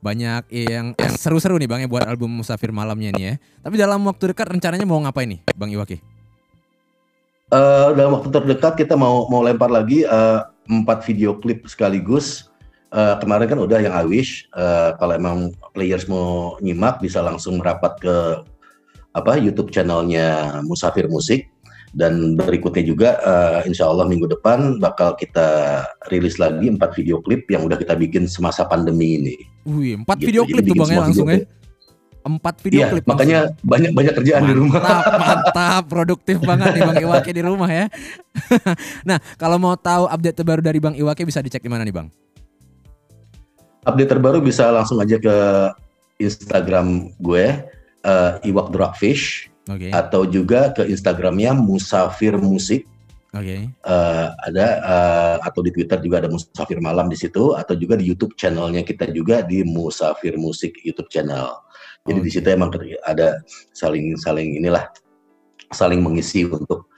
Banyak 0.00 0.48
yang 0.52 0.92
yang 0.96 1.12
seru-seru 1.22 1.56
nih 1.60 1.68
Bang 1.68 1.80
ya 1.84 1.88
buat 1.88 2.04
album 2.04 2.40
Musafir 2.40 2.72
Malamnya 2.72 3.12
ini 3.16 3.22
ya. 3.32 3.34
Tapi 3.64 3.76
dalam 3.80 4.00
waktu 4.04 4.32
dekat 4.32 4.52
rencananya 4.52 4.84
mau 4.84 5.00
ngapain 5.00 5.28
nih 5.28 5.40
Bang 5.56 5.72
Iwaki? 5.72 6.00
Uh, 7.50 7.90
dalam 7.98 8.14
waktu 8.14 8.30
terdekat 8.30 8.78
kita 8.78 8.94
mau 8.94 9.26
mau 9.26 9.42
lempar 9.42 9.72
lagi 9.72 10.06
uh, 10.06 10.46
empat 10.68 11.02
video 11.04 11.36
klip 11.40 11.64
sekaligus. 11.66 12.49
Uh, 12.90 13.14
kemarin 13.22 13.46
kan 13.46 13.58
udah 13.62 13.78
yang 13.78 13.94
I 13.94 14.02
wish. 14.02 14.50
Uh, 14.50 14.98
kalau 14.98 15.14
emang 15.14 15.54
players 15.74 16.10
mau 16.10 16.58
nyimak 16.58 16.98
bisa 16.98 17.22
langsung 17.22 17.62
merapat 17.62 17.94
ke 18.02 18.16
apa 19.14 19.38
YouTube 19.38 19.70
channelnya 19.70 20.58
Musafir 20.66 21.06
Musik 21.10 21.46
dan 21.90 22.38
berikutnya 22.38 22.86
juga 22.86 23.18
uh, 23.22 23.66
insya 23.66 23.90
Allah 23.90 24.06
minggu 24.06 24.30
depan 24.30 24.78
bakal 24.78 25.18
kita 25.18 25.82
rilis 26.10 26.38
lagi 26.38 26.70
empat 26.70 26.94
video 26.94 27.18
klip 27.18 27.50
yang 27.50 27.66
udah 27.66 27.74
kita 27.74 27.98
bikin 27.98 28.30
semasa 28.30 28.62
pandemi 28.66 29.18
ini. 29.18 29.34
Wih, 29.66 29.98
empat 29.98 30.22
gitu, 30.22 30.26
video 30.30 30.42
klip 30.46 30.64
tuh 30.70 30.76
bang 30.78 30.90
ya 30.90 31.00
langsung 31.02 31.28
ya? 31.30 31.38
Empat 32.20 32.54
video 32.60 32.80
iya, 32.84 32.88
klip. 32.92 33.04
Makanya 33.08 33.38
langsung. 33.48 33.66
banyak 33.66 33.90
banyak 33.96 34.14
kerjaan 34.22 34.42
mantap, 34.44 34.50
di 34.50 34.60
rumah. 34.60 34.80
Mantap, 35.24 35.84
produktif 35.88 36.36
banget 36.44 36.68
nih 36.76 36.82
Bang 36.84 36.98
Iwake 37.00 37.30
di 37.32 37.42
rumah 37.42 37.70
ya. 37.72 37.86
nah, 39.08 39.18
kalau 39.40 39.56
mau 39.56 39.74
tahu 39.74 40.04
update 40.06 40.36
terbaru 40.36 40.62
dari 40.62 40.78
Bang 40.78 40.94
Iwake 40.94 41.24
bisa 41.26 41.40
dicek 41.40 41.64
di 41.64 41.70
mana 41.72 41.82
nih 41.82 41.96
Bang? 41.96 42.12
Update 43.88 44.12
terbaru 44.12 44.44
bisa 44.44 44.68
langsung 44.68 45.00
aja 45.00 45.16
ke 45.16 45.36
Instagram 46.20 47.16
gue 47.16 47.64
uh, 48.04 48.32
Iwak 48.44 48.76
Dragfish 48.76 49.48
okay. 49.64 49.88
atau 49.88 50.28
juga 50.28 50.72
ke 50.76 50.84
Instagramnya 50.84 51.56
Musafir 51.56 52.36
Musik. 52.36 52.84
Oke. 53.30 53.46
Okay. 53.46 53.60
Uh, 53.86 53.94
eh, 53.94 54.28
ada 54.50 54.66
uh, 54.82 55.36
atau 55.46 55.62
di 55.62 55.70
Twitter 55.72 55.96
juga 56.02 56.20
ada 56.20 56.28
Musafir 56.28 56.82
Malam 56.82 57.08
di 57.08 57.16
situ 57.16 57.56
atau 57.56 57.72
juga 57.78 57.96
di 57.96 58.04
YouTube 58.04 58.34
channelnya 58.36 58.84
kita 58.84 59.08
juga 59.14 59.40
di 59.46 59.64
Musafir 59.64 60.36
Musik 60.36 60.76
YouTube 60.84 61.08
channel. 61.08 61.48
Jadi 62.04 62.18
okay. 62.20 62.26
di 62.26 62.30
situ 62.32 62.46
emang 62.50 62.74
ada 63.06 63.40
saling 63.72 64.18
saling 64.18 64.60
inilah 64.60 64.90
saling 65.70 66.02
mengisi 66.02 66.44
untuk 66.44 66.90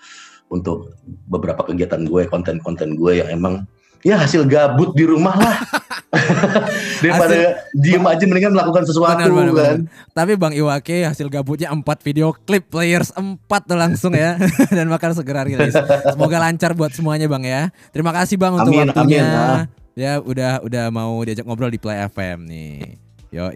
untuk 0.53 0.93
beberapa 1.33 1.65
kegiatan 1.65 2.05
gue, 2.05 2.29
konten-konten 2.29 2.97
gue 3.01 3.25
yang 3.25 3.29
emang 3.33 3.65
ya 4.03 4.19
hasil 4.19 4.47
gabut 4.47 4.95
di 4.95 5.07
rumah 5.07 5.35
lah. 5.39 5.57
Daripada 7.03 7.33
hasil, 7.33 7.73
diem 7.73 8.05
aja 8.05 8.25
mendingan 8.29 8.53
melakukan 8.53 8.85
sesuatu 8.85 9.17
benar, 9.17 9.33
benar, 9.33 9.49
kan. 9.57 9.79
Benar. 9.89 10.13
Tapi 10.13 10.33
Bang 10.37 10.53
Iwake 10.53 11.09
hasil 11.09 11.27
gabutnya 11.33 11.73
empat 11.73 12.05
video 12.05 12.37
klip 12.45 12.69
players 12.69 13.09
empat 13.17 13.65
tuh 13.65 13.79
langsung 13.81 14.13
ya 14.13 14.37
dan 14.77 14.93
bakal 14.93 15.17
segera 15.17 15.49
rilis. 15.49 15.73
Semoga 16.13 16.37
lancar 16.37 16.77
buat 16.77 16.93
semuanya 16.93 17.27
Bang 17.33 17.49
ya. 17.49 17.73
Terima 17.97 18.13
kasih 18.13 18.37
Bang 18.37 18.61
untuk 18.61 18.77
amin, 18.77 18.93
waktunya. 18.93 19.25
Amin, 19.25 19.33
nah. 19.33 19.65
Ya 19.93 20.13
udah 20.21 20.61
udah 20.65 20.85
mau 20.93 21.21
diajak 21.25 21.45
ngobrol 21.49 21.73
di 21.73 21.81
Play 21.81 22.05
FM 22.13 22.45
nih. 22.45 23.01
Yo 23.33 23.49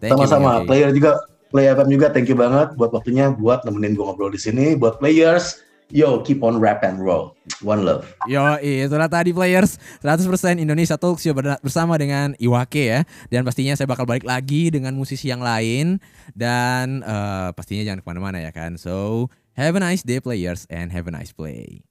Sama-sama. 0.00 0.64
Player 0.64 0.88
juga 0.96 1.20
Play 1.52 1.68
FM 1.68 1.88
juga 1.92 2.06
thank 2.08 2.30
you 2.30 2.38
banget 2.38 2.72
buat 2.80 2.94
waktunya 2.96 3.28
buat 3.36 3.66
nemenin 3.68 3.92
gue 3.98 4.04
ngobrol 4.06 4.32
di 4.32 4.40
sini 4.40 4.72
buat 4.78 5.02
players 5.02 5.60
Yo, 5.90 6.22
keep 6.22 6.46
on 6.46 6.62
rap 6.62 6.86
and 6.86 7.02
roll. 7.02 7.34
One 7.66 7.82
love. 7.82 8.06
Yo, 8.30 8.38
itulah 8.62 9.10
tadi 9.10 9.34
players 9.34 9.74
100% 10.06 10.22
Indonesia 10.62 10.94
Talk 10.94 11.18
Show 11.18 11.34
bersama 11.34 11.98
dengan 11.98 12.38
Iwake 12.38 12.94
ya. 12.94 13.00
Dan 13.26 13.42
pastinya 13.42 13.74
saya 13.74 13.90
bakal 13.90 14.06
balik 14.06 14.22
lagi 14.22 14.70
dengan 14.70 14.94
musisi 14.94 15.34
yang 15.34 15.42
lain. 15.42 15.98
Dan 16.30 17.02
uh, 17.02 17.50
pastinya 17.50 17.82
jangan 17.82 18.00
ke 18.00 18.06
mana-mana 18.06 18.38
ya 18.38 18.54
kan. 18.54 18.78
So, 18.78 19.26
have 19.58 19.74
a 19.74 19.82
nice 19.82 20.06
day 20.06 20.22
players 20.22 20.62
and 20.70 20.94
have 20.94 21.10
a 21.10 21.12
nice 21.12 21.34
play. 21.34 21.82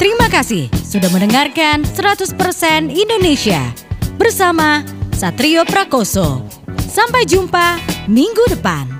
Terima 0.00 0.32
kasih 0.32 0.72
sudah 0.80 1.12
mendengarkan 1.12 1.84
100% 1.84 2.40
Indonesia 2.88 3.88
bersama 4.18 4.82
Satrio 5.14 5.62
Prakoso. 5.62 6.42
Sampai 6.90 7.22
jumpa 7.24 7.78
minggu 8.10 8.42
depan. 8.50 8.97